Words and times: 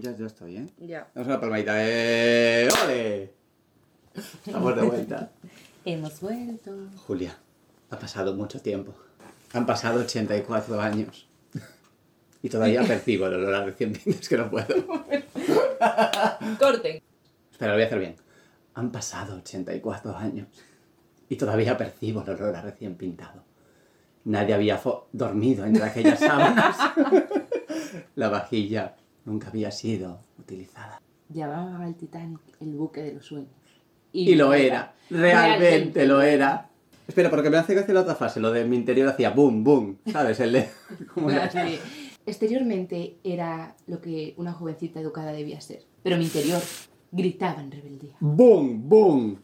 Ya, 0.00 0.16
ya 0.16 0.26
estoy, 0.26 0.56
¿eh? 0.56 0.66
Ya. 0.78 1.08
Damos 1.14 1.28
una 1.28 1.40
palmadita. 1.40 1.74
¡Eh! 1.76 2.68
¡Ole! 2.84 3.34
Estamos 4.46 4.74
de 4.74 4.82
vuelta. 4.82 5.30
Hemos 5.84 6.20
vuelto. 6.20 6.74
Julia, 7.06 7.36
ha 7.90 7.98
pasado 7.98 8.34
mucho 8.34 8.60
tiempo. 8.60 8.94
Han 9.52 9.66
pasado 9.66 10.00
84 10.00 10.80
años. 10.80 11.28
Y 12.42 12.48
todavía 12.48 12.82
percibo 12.82 13.26
el 13.26 13.34
olor 13.34 13.54
a 13.54 13.64
recién 13.66 14.00
Es 14.06 14.26
que 14.26 14.38
no 14.38 14.50
puedo. 14.50 14.66
Corten. 16.58 17.02
Espera, 17.52 17.72
lo 17.72 17.74
voy 17.74 17.82
a 17.82 17.86
hacer 17.86 17.98
bien. 17.98 18.16
Han 18.74 18.90
pasado 18.90 19.36
84 19.36 20.16
años. 20.16 20.48
Y 21.28 21.36
todavía 21.36 21.76
percibo 21.76 22.22
el 22.22 22.30
olor 22.30 22.56
a 22.56 22.62
recién 22.62 22.94
pintado. 22.94 23.44
Nadie 24.24 24.54
había 24.54 24.80
dormido 25.12 25.66
entre 25.66 25.84
aquellas 25.84 26.20
sábanas. 26.20 26.76
La 28.14 28.30
vajilla 28.30 28.96
nunca 29.24 29.48
había 29.48 29.70
sido 29.70 30.20
utilizada. 30.38 31.00
Llamaba 31.28 31.84
al 31.84 31.94
Titanic 31.94 32.40
el 32.60 32.74
buque 32.74 33.02
de 33.02 33.14
los 33.14 33.26
sueños. 33.26 33.50
Y 34.12 34.34
lo 34.34 34.52
era. 34.52 34.94
Realmente 35.08 36.06
lo 36.06 36.20
era. 36.20 36.68
Espera, 37.06 37.30
porque 37.30 37.50
me 37.50 37.56
hace 37.56 37.74
gracia 37.74 37.94
la 37.94 38.02
otra 38.02 38.14
fase. 38.14 38.40
Lo 38.40 38.52
de 38.52 38.64
mi 38.64 38.76
interior 38.76 39.08
hacía 39.08 39.30
boom, 39.30 39.64
boom. 39.64 39.98
¿Sabes? 40.10 40.40
El 40.40 40.52
de... 40.52 40.68
¿cómo 41.14 41.30
era? 41.30 41.50
Sí. 41.50 41.78
Exteriormente 42.26 43.16
era 43.24 43.74
lo 43.86 44.00
que 44.00 44.34
una 44.36 44.52
jovencita 44.52 45.00
educada 45.00 45.32
debía 45.32 45.60
ser. 45.60 45.84
Pero 46.02 46.16
mi 46.16 46.24
interior 46.24 46.60
gritaba 47.12 47.60
en 47.60 47.70
rebeldía. 47.70 48.16
Boom, 48.20 48.88
boom. 48.88 49.38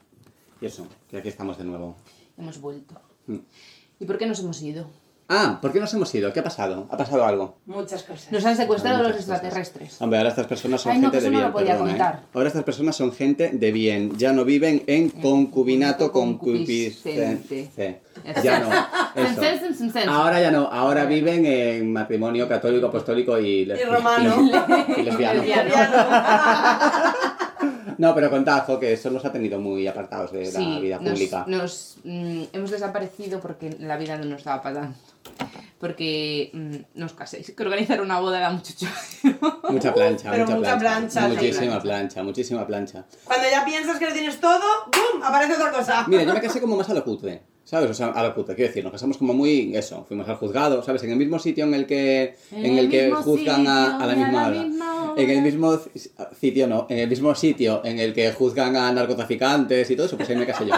Y 0.61 0.67
eso, 0.67 0.87
que 1.09 1.19
aquí 1.19 1.29
estamos 1.29 1.59
de 1.59 1.65
nuevo. 1.65 1.97
Hemos 2.37 2.61
vuelto. 2.61 3.01
Mm. 3.27 3.39
¿Y 4.01 4.05
por 4.05 4.19
qué 4.19 4.27
nos 4.27 4.41
hemos 4.41 4.63
ido? 4.63 4.89
Ah, 5.29 5.59
¿por 5.61 5.73
qué 5.73 5.81
nos 5.81 5.93
hemos 5.93 6.15
ido? 6.15 6.33
¿Qué 6.33 6.39
ha 6.39 6.45
pasado? 6.45 6.87
¿Ha 6.89 6.97
pasado 6.97 7.25
algo? 7.25 7.57
Muchas 7.67 8.05
cosas. 8.05 8.31
Nos 8.31 8.45
han 8.45 8.57
secuestrado 8.57 8.99
Muchas 8.99 9.17
los 9.17 9.25
cosas. 9.25 9.35
extraterrestres. 9.37 10.01
Hombre, 10.01 10.19
ahora 10.19 10.31
estas 10.31 10.47
personas 10.47 10.81
son 10.81 10.93
Ay, 10.93 10.99
no, 11.01 11.11
gente 11.11 11.25
de 11.25 11.31
no 11.31 11.39
bien. 11.39 11.47
lo 11.49 11.53
podía 11.53 11.73
perdona, 11.73 11.91
contar. 11.91 12.15
¿eh? 12.15 12.27
Ahora 12.33 12.49
estas 12.49 12.63
personas 12.63 12.95
son 12.95 13.11
gente 13.13 13.51
de 13.53 13.73
bien. 13.73 14.17
Ya 14.17 14.33
no 14.33 14.45
viven 14.45 14.85
en 14.87 15.11
concubinato 15.11 16.13
concupiscente. 16.13 17.71
Ya 18.43 18.61
no. 18.61 18.69
Eso. 19.21 20.11
Ahora 20.11 20.41
ya 20.41 20.53
no. 20.53 20.69
Ahora 20.71 21.07
viven 21.07 21.45
en 21.45 21.93
matrimonio 21.93 22.49
católico, 22.49 22.87
apostólico 22.87 23.37
y, 23.41 23.67
lesbi- 23.67 23.85
romano. 23.85 24.37
y- 24.97 25.01
y 25.01 25.03
lesbiano. 25.03 25.43
No, 27.99 28.15
pero 28.15 28.29
con 28.29 28.45
tajo, 28.45 28.79
que 28.79 28.93
eso 28.93 29.09
los 29.09 29.25
ha 29.25 29.33
tenido 29.33 29.59
muy 29.59 29.87
apartados 29.87 30.31
de 30.31 30.53
la 30.53 30.79
vida 30.79 30.99
nos- 31.01 31.13
pública. 31.15 31.45
Nos, 31.47 31.97
mm, 32.05 32.43
hemos 32.53 32.71
desaparecido 32.71 33.41
porque 33.41 33.75
la 33.81 33.97
vida 33.97 34.19
no 34.19 34.27
nos 34.27 34.45
daba 34.45 34.61
para 34.63 34.81
tanto. 34.83 34.99
Porque 35.79 36.51
mm, 36.55 36.99
no 36.99 37.07
os 37.07 37.13
caséis, 37.13 37.53
que 37.55 37.63
organizar 37.63 38.01
una 38.01 38.19
boda 38.19 38.41
da 38.41 38.51
mucho 38.51 38.73
chollo. 38.75 39.61
Mucha 39.69 39.93
plancha, 39.93 40.31
Pero 40.31 40.45
mucha, 40.45 40.57
mucha 40.57 40.79
plancha. 40.79 41.21
plancha, 41.21 41.29
Muchísima 41.29 41.67
plancha. 41.67 41.83
plancha, 41.83 42.23
muchísima 42.23 42.67
plancha. 42.67 43.05
Cuando 43.25 43.47
ya 43.51 43.65
piensas 43.65 43.99
que 43.99 44.07
lo 44.07 44.13
tienes 44.13 44.41
todo, 44.41 44.63
¡bum! 44.87 45.23
Aparece 45.23 45.55
otra 45.55 45.71
cosa. 45.73 46.05
Mira, 46.09 46.23
yo 46.23 46.33
me 46.33 46.41
casé 46.41 46.61
como 46.63 46.77
más 46.77 46.89
a 46.89 46.95
lo 46.95 47.05
cutre, 47.05 47.43
¿sabes? 47.65 47.91
O 47.91 47.95
sea, 47.95 48.07
a 48.09 48.23
lo 48.23 48.35
cutre, 48.35 48.55
quiero 48.55 48.69
decir, 48.69 48.83
nos 48.85 48.93
casamos 48.93 49.19
como 49.19 49.35
muy, 49.35 49.77
eso, 49.77 50.05
fuimos 50.09 50.27
al 50.29 50.37
juzgado, 50.37 50.83
¿sabes? 50.83 51.03
En 51.03 51.11
el 51.11 51.17
mismo 51.17 51.39
sitio 51.39 51.65
en 51.65 51.75
el 51.75 51.87
que, 51.87 52.37
en, 52.53 52.79
el, 52.79 52.89
que 52.89 53.11
juzgan 53.13 53.67
a, 53.67 53.85
sitio 53.91 54.03
a 54.03 54.07
la 54.07 54.15
misma 54.15 54.47
hora. 54.49 54.63
misma 54.63 55.03
hora. 55.13 55.23
En 55.23 55.31
el 55.31 55.43
mismo 55.43 55.79
sitio, 56.41 56.67
no, 56.69 56.87
en 56.89 56.99
el 57.01 57.09
mismo 57.09 57.35
sitio 57.35 57.83
en 57.85 57.99
el 57.99 58.15
que 58.15 58.33
juzgan 58.33 58.77
a 58.77 58.91
narcotraficantes 58.93 59.91
y 59.91 59.97
todo 59.97 60.07
eso, 60.07 60.17
pues 60.17 60.31
ahí 60.31 60.37
me 60.37 60.47
casé 60.47 60.67
yo. 60.67 60.75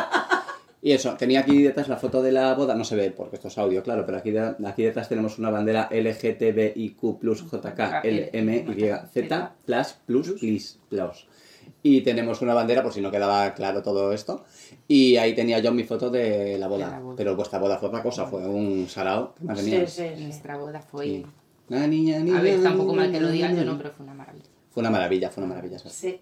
Y 0.80 0.92
eso, 0.92 1.14
tenía 1.16 1.40
aquí 1.40 1.62
detrás 1.62 1.88
la 1.88 1.96
foto 1.96 2.22
de 2.22 2.30
la 2.30 2.54
boda, 2.54 2.74
no 2.76 2.84
se 2.84 2.94
ve 2.94 3.10
porque 3.10 3.34
esto 3.36 3.48
es 3.48 3.58
audio, 3.58 3.82
claro, 3.82 4.06
pero 4.06 4.18
aquí, 4.18 4.30
de- 4.30 4.54
aquí 4.64 4.84
detrás 4.84 5.08
tenemos 5.08 5.36
una 5.38 5.50
bandera 5.50 5.88
LGTBIQ 5.90 7.18
plus 7.18 7.44
JK 7.50 8.04
L 8.04 8.30
M 8.32 8.64
Y 8.76 8.90
Z 9.12 9.54
plus 9.64 9.92
plus 10.06 10.30
plus 10.38 10.78
plus. 10.88 11.26
Y 11.82 12.00
tenemos 12.02 12.40
una 12.42 12.54
bandera 12.54 12.82
por 12.82 12.92
si 12.92 13.00
no 13.00 13.10
quedaba 13.10 13.54
claro 13.54 13.82
todo 13.82 14.12
esto. 14.12 14.44
Y 14.88 15.16
ahí 15.16 15.34
tenía 15.34 15.58
yo 15.60 15.72
mi 15.72 15.84
foto 15.84 16.10
de 16.10 16.58
la 16.58 16.66
boda. 16.66 16.90
La 16.90 16.98
boda. 17.00 17.16
Pero 17.16 17.36
vuestra 17.36 17.58
boda 17.58 17.78
fue 17.78 17.88
otra 17.88 18.02
cosa, 18.02 18.26
fue 18.26 18.46
un 18.46 18.88
sarao. 18.88 19.34
¿Qué 19.38 19.44
más 19.44 19.58
Sí, 19.60 19.70
tenías? 19.70 19.92
sí, 19.92 20.02
sí. 20.16 20.24
Nuestra 20.24 20.56
boda 20.56 20.80
fue. 20.80 21.04
Sí. 21.04 21.26
Niña, 21.68 21.86
niña, 22.20 22.38
A 22.38 22.42
ver, 22.42 22.62
tampoco 22.62 22.94
mal 22.94 23.12
que 23.12 23.20
lo 23.20 23.30
digan 23.30 23.52
niña. 23.52 23.64
yo, 23.64 23.70
no, 23.72 23.76
pero 23.78 23.90
fue 23.90 24.04
una 24.04 24.14
maravilla. 24.14 24.46
Fue 24.70 24.80
una 24.80 24.90
maravilla, 24.90 25.30
fue 25.30 25.42
una 25.44 25.54
maravilla. 25.54 25.78
¿sabes? 25.78 25.92
Sí. 25.92 26.20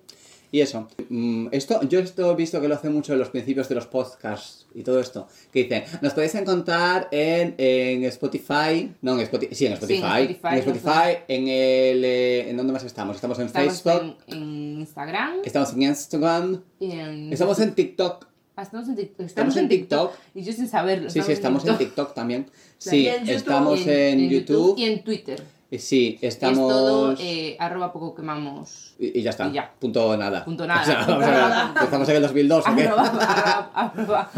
Y 0.56 0.62
eso, 0.62 0.88
mm, 1.10 1.48
esto, 1.52 1.82
yo 1.86 1.98
esto 1.98 2.32
he 2.32 2.34
visto 2.34 2.62
que 2.62 2.66
lo 2.66 2.76
hace 2.76 2.88
mucho 2.88 3.12
en 3.12 3.18
los 3.18 3.28
principios 3.28 3.68
de 3.68 3.74
los 3.74 3.86
podcasts 3.86 4.66
y 4.74 4.82
todo 4.84 5.00
esto, 5.00 5.28
que 5.52 5.64
dicen, 5.64 5.84
nos 6.00 6.14
podéis 6.14 6.34
encontrar 6.34 7.08
en, 7.10 7.54
en 7.58 8.04
Spotify, 8.04 8.90
no, 9.02 9.16
en 9.16 9.20
Spotify, 9.20 9.54
sí, 9.54 9.66
en 9.66 9.74
Spotify, 9.74 10.00
Spotify, 10.00 10.48
en, 10.48 10.54
Spotify, 10.54 11.18
en 11.28 11.42
el, 11.48 12.04
eh, 12.06 12.48
¿en 12.48 12.56
dónde 12.56 12.72
más 12.72 12.84
estamos? 12.84 13.16
Estamos 13.16 13.38
en 13.38 13.48
Estamos 13.48 13.82
Facebook, 13.82 14.16
en, 14.28 14.36
en 14.38 14.80
Instagram. 14.80 15.34
estamos 15.44 15.74
en 15.74 15.82
Instagram, 15.82 16.62
y 16.80 16.90
en... 16.92 17.32
estamos 17.34 17.60
en 17.60 17.74
TikTok, 17.74 18.26
Ah, 18.58 18.62
estamos 18.62 18.88
en, 18.88 18.98
estamos 18.98 19.26
Estamos 19.28 19.56
en 19.58 19.64
en 19.64 19.68
TikTok. 19.68 20.12
TikTok. 20.12 20.36
Y 20.36 20.42
yo 20.42 20.52
sin 20.54 20.68
saberlo. 20.68 21.10
sí, 21.10 21.20
sí, 21.20 21.32
estamos 21.32 21.66
en 21.66 21.76
TikTok 21.76 22.14
también, 22.14 22.46
sí, 22.78 23.06
en 23.06 23.26
YouTube. 23.26 23.36
estamos 23.36 23.86
en, 23.86 24.30
YouTube, 24.30 24.78
y 24.78 24.84
en 24.84 25.04
Twitter. 25.04 25.42
Y 25.71 25.78
sí, 25.78 26.19
Es 26.22 26.34
estamos... 26.34 26.59
todo 26.72 27.15
eh, 27.19 27.56
arroba 27.59 27.93
poco 27.93 28.15
quemamos. 28.15 28.94
y, 28.99 29.19
y 29.19 29.22
ya 29.22 29.31
está, 29.31 29.49
y 29.49 29.53
ya. 29.53 29.72
punto 29.78 30.16
nada. 30.16 30.44
Punto 30.44 30.66
nada, 30.66 30.82
O 30.82 30.84
sea, 30.84 30.99
punto 30.99 31.12
vamos 31.12 31.27
a 31.27 31.31
ver, 31.31 31.41
nada. 31.41 31.75
¿Estamos 31.82 32.09
en 32.09 32.16
el 32.16 32.22
2002 32.22 32.65
o 32.69 32.75
qué? 32.77 32.82
Arroba, 32.87 33.71
arroba, 33.75 34.31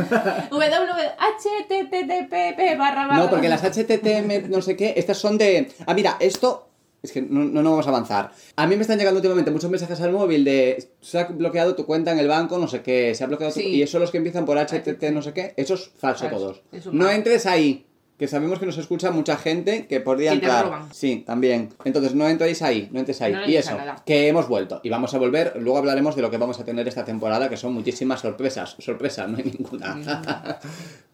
www.http 1.39 2.79
barra 2.79 3.07
barra. 3.07 3.17
No, 3.19 3.31
porque 3.31 3.49
las 3.49 3.63
HTTM, 3.63 4.51
no 4.51 4.63
sé 4.63 4.77
qué, 4.77 4.95
estas 4.97 5.19
son 5.19 5.39
de... 5.39 5.71
Ah, 5.87 5.95
mira, 5.95 6.17
esto... 6.21 6.65
Es 7.01 7.13
que 7.13 7.23
no, 7.23 7.45
no, 7.45 7.63
no 7.63 7.71
vamos 7.71 7.87
a 7.87 7.91
avanzar. 7.91 8.33
A 8.57 8.67
mí 8.67 8.75
me 8.75 8.83
están 8.83 8.99
llegando 8.99 9.19
últimamente 9.19 9.53
muchos 9.53 9.71
mensajes 9.71 10.01
al 10.01 10.11
móvil 10.11 10.45
de 10.45 10.89
se 11.01 11.21
ha 11.21 11.25
bloqueado 11.27 11.77
tu 11.77 11.87
cuenta 11.87 12.11
en 12.11 12.19
el 12.19 12.27
banco, 12.27 12.59
no 12.59 12.67
sé 12.67 12.83
qué, 12.83 13.15
se 13.15 13.23
ha 13.23 13.29
bloqueado 13.29 13.55
tu... 13.55 13.61
Sí. 13.61 13.67
Y 13.69 13.83
eso 13.83 14.01
los 14.01 14.11
que 14.11 14.17
empiezan 14.19 14.45
por 14.45 14.59
HTT, 14.59 15.05
no 15.13 15.23
sé 15.23 15.33
qué, 15.33 15.55
eso 15.57 15.75
es 15.75 15.93
falso 15.97 16.25
Falso. 16.25 16.37
todos. 16.37 16.63
Eso 16.73 16.91
No 16.93 17.09
entres 17.09 17.47
ahí, 17.47 17.87
que 18.19 18.27
sabemos 18.29 18.59
que 18.59 18.67
nos 18.67 18.77
escucha 18.79 19.11
mucha 19.13 19.37
gente 19.37 19.87
que 19.87 20.01
podría 20.01 20.33
Que 20.33 20.39
te 20.39 20.45
entrar. 20.47 20.65
roban. 20.65 20.93
Sí, 20.93 21.23
también. 21.27 21.71
Entonces 21.85 22.15
no 22.15 22.29
entréis 22.29 22.61
ahí, 22.63 22.89
no 22.93 22.99
entréis 22.99 23.23
ahí. 23.23 23.33
No 23.33 23.49
y 23.49 23.57
eso, 23.57 23.77
nada. 23.77 24.03
que 24.05 24.27
hemos 24.29 24.49
vuelto. 24.49 24.81
Y 24.83 24.91
vamos 24.91 25.15
a 25.15 25.19
volver, 25.19 25.55
luego 25.61 25.79
hablaremos 25.79 26.17
de 26.17 26.23
lo 26.23 26.31
que 26.31 26.37
vamos 26.37 26.59
a 26.59 26.65
tener 26.65 26.89
esta 26.89 27.05
temporada, 27.05 27.49
que 27.49 27.57
son 27.57 27.73
muchísimas 27.75 28.21
sorpresas. 28.21 28.75
Sorpresas, 28.81 29.29
no 29.29 29.39
hay 29.39 29.45
ninguna. 29.45 29.97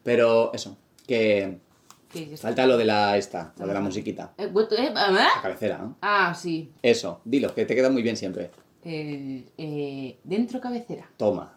Pero 0.03 0.51
eso, 0.53 0.77
que... 1.07 1.59
Falta 2.37 2.65
lo 2.65 2.77
de 2.77 2.85
la 2.85 3.17
esta, 3.17 3.53
lo 3.59 3.67
de 3.67 3.73
la 3.73 3.81
musiquita. 3.81 4.31
Eh, 4.37 4.49
eh, 4.55 4.93
¿ah? 4.95 5.11
La 5.35 5.41
cabecera, 5.41 5.77
¿no? 5.79 5.97
Ah, 6.01 6.33
sí. 6.33 6.71
Eso, 6.81 7.19
dilo, 7.25 7.53
que 7.53 7.65
te 7.65 7.75
queda 7.75 7.89
muy 7.89 8.01
bien 8.03 8.15
siempre. 8.15 8.51
Eh, 8.85 9.43
eh, 9.57 10.17
dentro 10.23 10.61
cabecera. 10.61 11.09
Toma. 11.17 11.53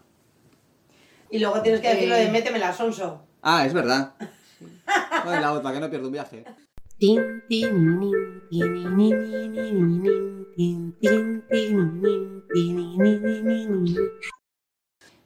Y 1.31 1.39
luego 1.39 1.63
tienes 1.63 1.81
que 1.81 1.89
decir 1.91 2.09
lo 2.09 2.17
de 2.17 2.25
Eh. 2.25 2.31
métemela, 2.31 2.73
sonso. 2.73 3.23
Ah, 3.41 3.65
es 3.67 3.73
verdad. 3.73 4.15
Ay, 4.87 5.41
la 5.41 5.53
otra, 5.53 5.73
que 5.73 5.81
no 5.81 5.91
pierdo 5.91 6.07
un 6.07 6.13
viaje. 6.13 6.45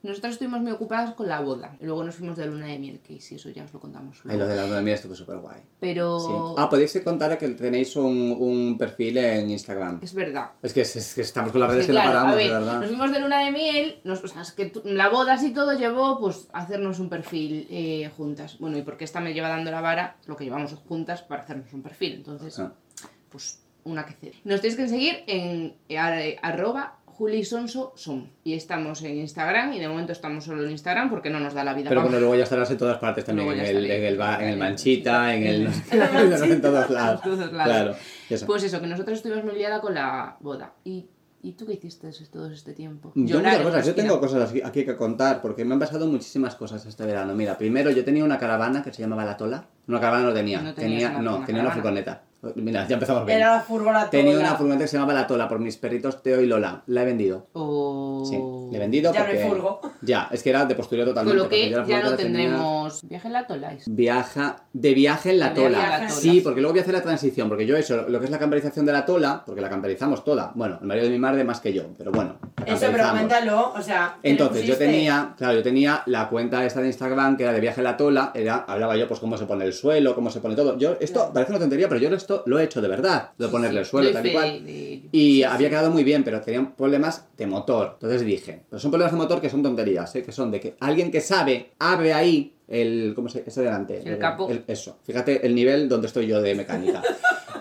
Nosotros 0.03 0.33
estuvimos 0.33 0.61
muy 0.61 0.73
ocupadas 0.73 1.15
con 1.15 1.29
la 1.29 1.41
boda. 1.41 1.77
Luego 1.81 2.03
nos 2.03 2.17
fuimos 2.17 2.37
de 2.37 2.47
luna 2.47 2.67
de 2.67 2.79
miel, 2.79 3.01
que 3.01 3.21
sí, 3.21 3.37
eso 3.37 3.51
ya 3.51 3.63
os 3.65 3.73
lo 3.73 3.79
contamos. 3.81 4.19
Ay, 4.29 4.37
lo 4.37 4.47
de 4.47 4.57
la 4.57 4.65
luna 4.65 4.77
de 4.79 4.83
miel 4.83 4.95
estuvo 4.97 5.15
súper 5.15 5.39
guay. 5.39 5.61
Pero 5.79 6.19
Sí. 6.19 6.33
Ah, 6.59 6.69
podéis 6.69 7.01
contar 7.05 7.39
que 7.39 7.49
tenéis 7.51 7.95
un, 7.97 8.37
un 8.39 8.77
perfil 8.79 9.19
en 9.19 9.51
Instagram. 9.51 10.01
es 10.03 10.13
verdad. 10.13 10.51
Es 10.63 10.73
que, 10.73 10.81
es, 10.81 10.97
es 10.97 11.15
que 11.15 11.21
estamos 11.21 11.53
con 11.53 11.61
las 11.61 11.71
redes 11.71 11.87
Sí, 11.87 11.93
que 11.93 11.93
claro, 11.93 12.09
no 12.09 12.15
paramos, 12.15 12.33
a 12.35 12.37
ver, 12.37 12.47
de 12.47 12.53
verdad. 12.53 12.81
nos 12.81 12.89
fuimos 12.89 13.13
de 13.13 13.21
luna 13.21 13.45
de 13.45 13.51
miel, 13.53 14.01
nos, 14.05 14.25
o 14.25 14.29
sea, 14.29 14.43
es 14.43 14.53
que 14.53 14.73
la 14.85 15.09
boda 15.09 15.35
así 15.35 15.51
todo 15.53 15.73
llevó 15.79 16.19
pues 16.19 16.49
a 16.53 16.61
hacernos 16.63 16.99
un 16.99 17.09
perfil 17.09 17.67
eh, 17.71 18.11
juntas. 18.17 18.59
Bueno, 18.59 18.77
y 18.79 18.83
porque 18.83 19.05
esta 19.05 19.21
me 19.21 19.33
lleva 19.35 19.49
dando 19.49 19.71
la 19.71 19.81
vara, 19.81 20.17
lo 20.27 20.37
que 20.37 20.45
llevamos 20.45 20.75
juntas 20.89 21.23
para 21.23 21.43
hacernos 21.43 21.73
un 21.73 21.83
perfil. 21.83 22.15
Entonces, 22.15 22.59
Ah. 22.59 22.73
pues 23.31 23.61
una 23.85 24.07
que 24.07 24.13
cede. 24.15 24.35
Nos 24.45 24.61
tenéis 24.61 24.77
que 24.77 24.89
seguir 24.89 25.25
en 25.27 25.75
eh, 25.89 26.39
arroba 27.23 27.33
julisonso 27.33 27.93
son. 27.97 28.31
Y 28.45 28.55
estamos 28.55 29.03
en 29.03 29.17
Instagram 29.19 29.73
y 29.75 29.79
de 29.81 29.89
momento 29.89 30.13
estamos 30.13 30.45
solo 30.45 30.65
en 30.65 30.71
Instagram 30.73 31.09
porque 31.11 31.31
no 31.31 31.41
nos 31.41 31.55
da 31.55 31.65
la 31.65 31.75
vida 31.75 31.89
Pero 31.89 32.03
bueno, 32.03 32.19
luego 32.19 32.35
ya 32.37 32.45
estarás 32.45 32.71
en 32.71 32.79
todas 32.79 32.99
partes 32.99 33.25
también. 33.25 33.51
En 33.53 33.61
el, 33.61 33.91
en 33.91 34.05
el, 34.05 34.17
ba- 34.19 34.43
en 34.43 34.49
el 34.51 34.59
Manchita, 34.59 35.35
en 35.35 35.43
el. 35.45 35.67
En 35.93 36.61
todos 36.61 36.91
lados. 36.91 37.21
En 37.25 37.31
todos 37.31 37.53
lados. 37.53 37.73
Claro. 37.73 37.97
eso. 38.29 38.47
Pues 38.47 38.63
eso, 38.65 38.81
que 38.81 38.87
nosotros 38.87 39.17
estuvimos 39.19 39.45
muy 39.45 39.55
liada 39.55 39.81
con 39.81 39.95
la 39.95 40.37
boda. 40.41 40.73
¿Y, 40.85 41.07
¿y 41.43 41.53
tú 41.53 41.67
qué 41.67 41.75
hiciste 41.75 42.11
todo 42.33 42.51
este 42.51 42.73
tiempo? 42.73 43.13
Yo, 43.15 43.39
Llorar, 43.39 43.59
muchas 43.59 43.67
cosas. 43.71 43.87
yo 43.87 43.95
tengo 43.95 44.21
cosas 44.21 44.53
aquí, 44.65 44.85
que 44.85 44.97
contar, 44.97 45.41
porque 45.41 45.65
me 45.65 45.75
han 45.75 45.81
pasado 45.81 46.07
muchísimas 46.07 46.55
cosas 46.57 46.85
este 46.87 47.05
verano. 47.07 47.35
Mira, 47.35 47.57
primero 47.57 47.91
yo 47.91 48.05
tenía 48.05 48.25
una 48.25 48.39
caravana 48.39 48.83
que 48.83 48.93
se 48.93 49.03
llamaba 49.03 49.25
La 49.25 49.37
Tola. 49.37 49.67
Una 49.89 50.01
caravana 50.01 50.25
no 50.27 50.33
tenía, 50.33 50.61
No 50.61 50.75
tenía, 50.75 51.11
una- 51.11 51.23
no, 51.23 51.37
una 51.39 51.47
tenía 51.47 51.63
una 51.63 51.71
caravana. 51.71 51.75
furgoneta. 51.75 52.23
Mira, 52.57 52.89
ya 52.89 52.95
empezamos 52.95 53.25
bien. 53.25 53.39
Era 53.39 53.57
la 53.57 53.61
furgoneta. 53.61 54.11
Tenía 54.11 54.39
una 54.39 54.55
furgoneta 54.57 54.85
que 54.85 54.89
se 54.89 54.97
llamaba 54.97 55.15
La 55.15 55.27
Tola 55.29 55.49
por 55.49 55.61
mis 55.61 55.77
perritos 55.77 56.23
Teo 56.23 56.41
y 56.41 56.47
Lola. 56.47 56.83
La 56.87 57.03
he 57.03 57.05
vendido. 57.05 57.47
O... 57.53 58.25
Sí, 58.29 58.37
la 58.73 58.79
he 58.79 58.81
vendido 58.81 59.13
Ya 59.13 59.21
no 59.21 59.27
hay 59.27 59.37
porque... 59.37 59.49
furgo. 59.49 59.81
Ya, 60.03 60.29
es 60.33 60.43
que 60.43 60.51
era 60.51 60.65
de 60.65 60.75
postureo 60.75 61.05
Con 61.05 61.15
totalmente. 61.15 61.43
lo 61.43 61.49
que 61.49 61.71
ya 61.71 61.77
no 61.79 61.85
tenía- 61.85 62.17
tendremos 62.17 63.03
viaje 63.09 63.27
en 63.29 63.33
la 63.33 63.47
Tolais. 63.47 63.85
Viaja, 63.87 64.57
de 64.73 64.95
viaje 64.95 65.31
en 65.31 65.39
la 65.39 65.55
tola. 65.55 65.79
la 65.79 65.97
tola. 65.99 66.09
Sí, 66.11 66.41
porque 66.41 66.61
luego 66.61 66.73
voy 66.73 66.81
a 66.81 66.83
hacer 66.83 66.95
la 66.95 67.03
transición, 67.03 67.49
porque 67.49 67.65
yo 67.67 67.77
eso, 67.77 68.09
lo 68.09 68.19
que 68.19 68.25
es 68.25 68.31
la 68.31 68.39
camperización 68.39 68.87
de 68.87 68.93
la 68.93 69.05
tola, 69.07 69.43
porque 69.47 69.61
la 69.61 69.71
camperizamos 69.71 70.25
toda. 70.25 70.51
Bueno, 70.57 70.79
el 70.81 70.87
marido 70.89 71.07
de 71.07 71.13
mi 71.13 71.19
madre 71.21 71.45
más 71.45 71.61
que 71.61 71.73
yo, 71.73 71.85
pero 71.97 72.11
bueno. 72.11 72.37
Eso, 72.67 72.87
pero 72.91 73.09
coméntalo, 73.09 73.73
o 73.73 73.81
sea. 73.83 74.17
¿qué 74.21 74.29
le 74.29 74.33
Entonces 74.33 74.65
yo 74.67 74.77
tenía, 74.77 75.35
claro, 75.39 75.55
yo 75.55 75.63
tenía 75.63 76.03
la 76.07 76.29
cuenta 76.29 76.65
esta 76.65 76.81
de 76.81 76.89
Instagram 76.89 77.37
que 77.37 77.45
era 77.45 77.53
de 77.53 77.61
viaje 77.61 77.81
en 77.81 77.85
la 77.85 77.97
tola, 77.97 78.33
era, 78.35 78.65
hablaba 78.67 78.97
yo 78.97 79.07
pues 79.07 79.21
cómo 79.21 79.37
se 79.37 79.45
pone 79.47 79.65
el 79.65 79.73
suelo, 79.73 80.15
cómo 80.17 80.31
se 80.31 80.41
pone 80.41 80.57
todo. 80.57 80.77
Yo, 80.77 80.97
esto 81.01 81.31
parece 81.33 81.53
una 81.53 81.61
tontería, 81.61 81.89
pero 81.89 82.01
yo 82.01 82.11
esto 82.33 82.43
lo 82.47 82.59
he 82.59 82.65
hecho 82.65 82.81
de 82.81 82.89
verdad, 82.89 83.31
de 83.39 83.49
ponerle 83.49 83.81
el 83.81 83.87
suelo, 83.87 84.11
tal 84.13 84.27
y 84.27 84.33
cual. 84.33 84.63
Y 84.67 85.43
había 85.43 85.69
quedado 85.69 85.91
muy 85.91 86.05
bien, 86.05 86.25
pero 86.25 86.41
tenían 86.41 86.75
problemas 86.75 87.27
de 87.37 87.47
motor. 87.47 87.91
Entonces 87.95 88.25
dije, 88.25 88.63
pero 88.69 88.81
son 88.81 88.91
problemas 88.91 89.13
de 89.13 89.19
motor 89.19 89.41
que 89.41 89.51
son 89.51 89.63
tonterías, 89.63 90.15
¿eh? 90.17 90.23
que 90.23 90.33
son 90.33 90.51
de 90.51 90.61
que 90.61 90.77
alguien 90.81 91.11
que 91.11 91.21
sabe 91.21 91.73
abre 91.79 92.13
ahí 92.13 92.55
el. 92.69 93.13
¿Cómo 93.15 93.29
se 93.29 93.45
ese 93.47 93.63
delante? 93.63 94.03
El 94.05 94.19
capó. 94.19 94.49
eso. 94.67 94.99
Fíjate 95.05 95.47
el 95.47 95.55
nivel 95.55 95.89
donde 95.89 96.07
estoy 96.07 96.27
yo 96.27 96.41
de 96.41 96.55
mecánica. 96.55 97.03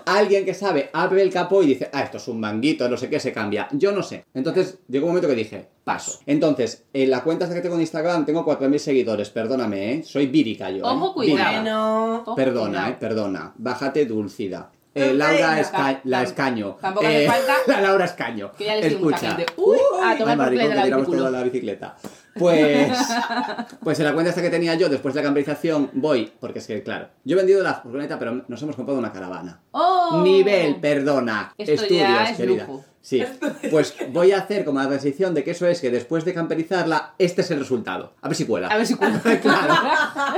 alguien 0.06 0.44
que 0.44 0.54
sabe 0.54 0.90
abre 0.92 1.22
el 1.22 1.32
capó 1.32 1.62
y 1.62 1.66
dice, 1.66 1.90
ah, 1.92 2.02
esto 2.02 2.16
es 2.18 2.28
un 2.28 2.40
manguito, 2.40 2.88
no 2.88 2.96
sé 2.96 3.08
qué, 3.08 3.20
se 3.20 3.32
cambia. 3.32 3.68
Yo 3.72 3.92
no 3.92 4.02
sé. 4.02 4.24
Entonces 4.34 4.78
llegó 4.88 5.06
un 5.06 5.12
momento 5.12 5.28
que 5.28 5.34
dije, 5.34 5.68
paso. 5.84 6.20
Entonces, 6.26 6.84
en 6.92 7.10
la 7.10 7.22
cuenta 7.22 7.48
que 7.52 7.60
tengo 7.60 7.74
en 7.76 7.82
Instagram 7.82 8.24
tengo 8.24 8.44
4.000 8.44 8.78
seguidores, 8.78 9.30
perdóname, 9.30 9.94
¿eh? 9.94 10.02
Soy 10.02 10.26
vírica 10.26 10.70
yo. 10.70 10.78
¿eh? 10.78 10.80
Ojo, 10.84 11.14
cuidado. 11.14 11.36
Vírica. 11.38 11.52
Bueno. 11.60 12.16
Ojo, 12.22 12.34
Perdona, 12.34 12.70
cuidado. 12.70 12.90
eh, 12.92 12.96
perdona. 13.00 13.52
Bájate, 13.56 14.06
Dulcida. 14.06 14.70
Eh. 14.94 15.14
Laura 15.14 15.58
Esca- 15.60 16.00
la 16.04 16.22
Escaño. 16.22 16.76
tampoco 16.80 17.06
Eh, 17.06 17.26
falta 17.26 17.54
La 17.66 17.80
Laura 17.80 18.04
Escaño. 18.04 18.52
que 18.58 18.64
ya 18.66 18.76
le 18.76 18.82
sigue 18.90 18.96
mucha 19.02 19.16
Escucha. 19.16 19.36
gente. 19.36 19.52
Uy, 19.56 19.78
a 20.02 20.16
tomar 20.18 20.30
Ay, 20.30 20.36
por 20.36 20.50
de 20.50 20.56
que 20.58 20.74
la 21.20 21.30
la 21.30 21.42
bicicleta. 21.42 21.96
Pues, 22.34 22.88
pues 23.82 23.98
en 24.00 24.06
la 24.06 24.12
cuenta 24.14 24.30
esta 24.30 24.42
que 24.42 24.50
tenía 24.50 24.74
yo, 24.74 24.88
después 24.88 25.14
de 25.14 25.20
la 25.20 25.24
camperización, 25.24 25.90
voy, 25.94 26.32
porque 26.40 26.58
es 26.60 26.66
que, 26.66 26.82
claro, 26.82 27.08
yo 27.24 27.34
he 27.34 27.38
vendido 27.38 27.62
la 27.62 27.74
furgoneta, 27.74 28.18
pero 28.18 28.42
nos 28.48 28.62
hemos 28.62 28.76
comprado 28.76 28.98
una 28.98 29.12
caravana. 29.12 29.60
¡Oh! 29.72 30.20
Nivel, 30.22 30.76
perdona. 30.76 31.54
Esto 31.58 31.72
ya 31.74 31.82
Estudios, 31.82 32.30
es 32.30 32.36
querida. 32.36 32.64
lujo. 32.66 32.84
Sí, 33.02 33.20
pues 33.68 33.96
voy 34.10 34.30
a 34.30 34.38
hacer 34.38 34.64
como 34.64 34.78
la 34.78 34.86
transición 34.86 35.34
de 35.34 35.42
que 35.42 35.50
eso 35.50 35.66
es 35.66 35.80
que 35.80 35.90
después 35.90 36.24
de 36.24 36.32
camperizarla, 36.32 37.14
este 37.18 37.40
es 37.40 37.50
el 37.50 37.58
resultado. 37.58 38.12
A 38.22 38.28
ver 38.28 38.36
si 38.36 38.46
cuela. 38.46 38.68
A 38.68 38.76
ver 38.76 38.86
si 38.86 38.94
cuela. 38.94 39.20
claro. 39.42 39.74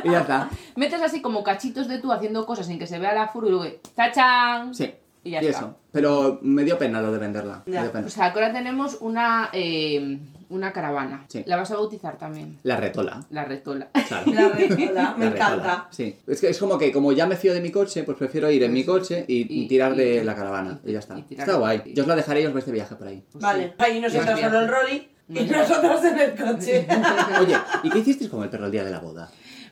Y 0.02 0.10
ya 0.10 0.20
está. 0.20 0.48
Metes 0.74 1.02
así 1.02 1.20
como 1.20 1.44
cachitos 1.44 1.88
de 1.88 1.98
tú 1.98 2.10
haciendo 2.10 2.46
cosas 2.46 2.66
sin 2.66 2.78
que 2.78 2.86
se 2.86 2.98
vea 2.98 3.12
la 3.12 3.28
furgo 3.28 3.48
y 3.48 3.50
luego 3.52 3.76
¡tachán! 3.94 4.74
Sí. 4.74 4.94
Y 5.22 5.32
ya 5.32 5.42
y 5.42 5.46
está. 5.46 5.58
eso. 5.58 5.76
Pero 5.92 6.38
me 6.40 6.64
dio 6.64 6.78
pena 6.78 7.02
lo 7.02 7.12
de 7.12 7.18
venderla. 7.18 7.62
Me 7.66 7.80
dio 7.80 7.92
pena. 7.92 8.06
O 8.06 8.10
sea, 8.10 8.32
que 8.32 8.40
ahora 8.40 8.52
tenemos 8.52 8.96
una, 9.00 9.50
eh, 9.52 10.18
una 10.48 10.72
caravana. 10.72 11.24
Sí. 11.28 11.42
La 11.46 11.56
vas 11.56 11.70
a 11.70 11.76
bautizar 11.76 12.18
también. 12.18 12.58
La 12.62 12.76
retola. 12.76 13.24
La 13.30 13.44
retola. 13.44 13.88
Claro. 14.08 14.32
La 14.32 14.48
retola, 14.50 15.14
me 15.16 15.24
La 15.26 15.30
retola. 15.30 15.54
encanta. 15.54 15.88
Sí. 15.90 16.16
Es 16.26 16.40
que 16.40 16.48
es 16.50 16.58
como 16.58 16.78
que 16.78 16.92
como 16.92 17.12
ya 17.12 17.26
me 17.26 17.36
fío 17.36 17.54
de 17.54 17.60
mi 17.60 17.70
coche, 17.70 18.02
pues 18.04 18.16
prefiero 18.16 18.50
ir 18.50 18.62
en 18.62 18.72
mi 18.72 18.84
coche 18.84 19.24
y, 19.28 19.66
tirar 19.68 19.94
de 19.96 20.16
y- 20.16 20.24
la 20.24 20.34
caravana. 20.34 20.80
Y, 20.84 20.92
ya 20.92 20.98
está. 20.98 21.16
Está 21.18 21.54
guay. 21.56 21.82
Yo 21.94 22.02
os 22.02 22.08
la 22.08 22.16
dejaré 22.16 22.42
y 22.42 22.46
os 22.46 22.52
vais 22.52 22.66
de 22.66 22.72
viaje 22.72 22.94
por 22.96 23.06
ahí. 23.08 23.24
Pues 23.32 23.42
Vale, 23.42 23.68
sí. 23.68 23.74
ahí 23.78 24.00
nosotros 24.00 24.40
solo 24.40 24.60
el 24.60 24.68
rolly 24.68 25.08
y 25.28 25.40
nosotros 25.44 26.04
en 26.04 26.18
el 26.18 26.34
coche. 26.34 26.86
Oye, 27.40 27.56
¿y 27.82 27.90
qué 27.90 27.98
hicisteis 27.98 28.30
con 28.30 28.42
el 28.42 28.50
perro 28.50 28.66
el 28.66 28.72
día 28.72 28.84
de 28.84 28.90
la 28.90 29.00
boda? 29.00 29.30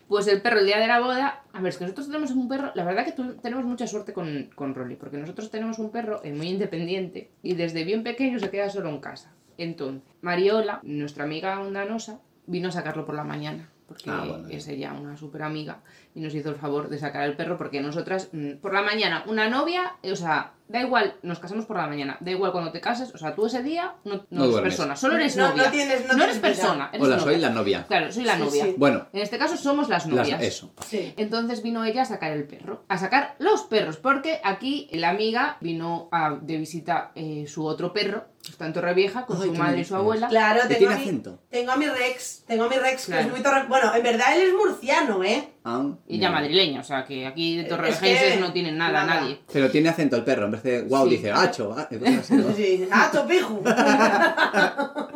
Pues 0.09 0.27
el 0.27 0.43
perro, 0.43 0.59
el 0.59 0.67
día 0.67 0.79
de 0.79 0.87
la 0.87 1.01
boda. 1.01 1.43
A 1.55 1.61
ver, 1.63 1.71
es 1.71 1.79
que 1.79 1.85
nosotros 1.85 2.07
tenemos 2.09 2.31
un 2.33 2.47
perro. 2.49 2.71
La 2.75 2.85
verdad 2.85 3.05
que 3.07 3.13
tenemos 3.41 3.65
mucha 3.65 3.87
suerte 3.87 4.13
con, 4.13 4.51
con 4.55 4.75
Rolly, 4.75 4.97
porque 4.97 5.17
nosotros 5.17 5.51
tenemos 5.51 5.79
un 5.79 5.91
perro 5.91 6.21
eh, 6.23 6.33
muy 6.33 6.49
independiente 6.49 7.31
y 7.43 7.55
desde 7.55 7.85
bien 7.85 8.03
pequeño 8.03 8.39
se 8.39 8.51
queda 8.51 8.69
solo 8.69 8.91
en 8.91 8.99
casa. 9.01 9.33
Entonces, 9.59 10.03
Mariola, 10.21 10.81
nuestra 10.83 11.25
amiga 11.25 11.61
ondanosa, 11.61 12.19
vino 12.47 12.69
a 12.69 12.73
sacarlo 12.73 13.05
por 13.05 13.15
la 13.15 13.25
mañana. 13.25 13.69
Porque 13.87 14.09
Ah, 14.09 14.25
bueno, 14.27 14.49
es 14.49 14.69
ella 14.69 14.95
una 14.95 15.19
súper 15.19 15.43
amiga 15.43 15.81
y 16.15 16.21
nos 16.21 16.35
hizo 16.35 16.49
el 16.49 16.55
favor 16.57 16.89
de 16.89 16.99
sacar 16.99 17.23
al 17.23 17.37
perro 17.37 17.59
porque 17.59 17.83
nosotras, 17.83 18.31
mm, 18.33 18.53
por 18.63 18.73
la 18.73 18.81
mañana, 18.81 19.23
una 19.27 19.51
novia, 19.51 19.97
eh, 20.03 20.13
o 20.13 20.17
sea, 20.17 20.53
da 20.67 20.81
igual, 20.81 21.17
nos 21.23 21.39
casamos 21.41 21.67
por 21.67 21.77
la 21.77 21.87
mañana, 21.89 22.17
da 22.21 22.31
igual 22.31 22.53
cuando 22.53 22.73
te 22.73 22.81
cases, 22.81 23.15
o 23.15 23.19
sea, 23.19 23.35
tú 23.35 23.45
ese 23.45 23.63
día 23.63 23.97
no, 24.05 24.15
no, 24.15 24.23
No 24.31 24.43
eres 24.45 24.53
duermes. 24.53 24.75
persona, 24.77 24.97
solo 24.97 25.17
eres 25.17 25.37
No- 25.37 25.49
no 25.49 25.57
novia. 25.57 25.71
tienes- 25.71 26.07
no 26.17 26.25
eres 26.25 26.39
persona, 26.39 26.89
eres 26.91 27.07
Hola, 27.07 27.17
novia. 27.17 27.33
soy 27.33 27.41
la 27.43 27.51
novia. 27.51 27.85
Claro, 27.87 28.11
soy 28.13 28.25
la 28.25 28.37
Sí, 28.37 28.43
novia. 28.43 28.65
sí. 28.65 28.75
Bueno, 28.79 29.07
En 29.13 29.21
este 29.21 29.37
caso 29.37 29.59
somos 29.59 29.91
las 29.91 30.07
las- 30.07 30.17
novias. 30.17 30.41
eso. 30.43 30.73
Sí. 30.87 31.13
Entonces 31.19 31.63
vino 31.63 31.85
ella 31.85 32.03
a 32.03 32.07
sacar 32.07 32.33
el 32.33 32.45
perro. 32.45 32.85
A 32.89 32.97
sacar 32.97 33.35
los 33.41 33.65
perros, 33.65 33.99
porque 33.99 34.41
aquí 34.43 34.89
la 34.93 35.11
amiga 35.11 35.59
vino 35.61 36.09
a- 36.13 36.39
de 36.41 36.57
visita 36.57 37.13
eh, 37.15 37.45
su 37.47 37.67
otro 37.67 37.93
perro, 37.93 38.25
está 38.51 38.67
en 38.67 38.73
Torrevieja, 38.73 39.25
con 39.25 39.37
Ay, 39.41 39.49
su 39.49 39.53
¿qué 39.53 39.59
madre 39.59 39.81
y 39.81 39.85
su 39.85 39.95
abuela. 39.95 40.29
Claro, 40.29 40.63
¿Que 40.63 40.75
tengo 40.75 40.79
tiene 40.79 40.95
a, 40.95 40.99
mi, 40.99 41.03
acento? 41.05 41.39
tengo 41.49 41.73
a 41.73 41.77
mi 41.77 41.87
Rex, 41.87 42.43
tengo 42.47 42.65
a 42.65 42.69
mi 42.69 42.77
Rex, 42.77 43.07
que 43.07 43.21
es 43.21 43.31
muy 43.31 43.41
torre... 43.41 43.65
Bueno, 43.69 43.95
en 43.95 44.03
verdad 44.03 44.37
él 44.37 44.49
es 44.49 44.55
murciano, 44.55 45.23
¿eh? 45.23 45.49
Ah, 45.65 45.85
Y 46.09 46.19
ya 46.19 46.29
madrileña, 46.31 46.81
o 46.81 46.85
sea 46.85 47.05
que 47.05 47.25
aquí 47.25 47.57
de 47.57 47.63
Es 47.63 47.69
torrevejenses 47.69 48.35
que- 48.35 48.41
no 48.41 48.53
tienen 48.53 48.77
nada, 48.77 49.05
nada. 49.05 49.21
nadie. 49.21 49.41
Pero 49.53 49.71
tiene 49.71 49.91
acento 49.91 50.17
el 50.17 50.25
perro, 50.25 50.47
en 50.47 50.51
vez 50.51 50.63
de 50.65 50.83
wow, 50.83 51.05
Sí. 51.05 51.11
dice 51.17 51.31
hacho. 51.31 51.75
ah. 51.79 51.89
Sí. 52.57 52.89
¡Ah, 52.91 53.11
topiju! 53.13 53.63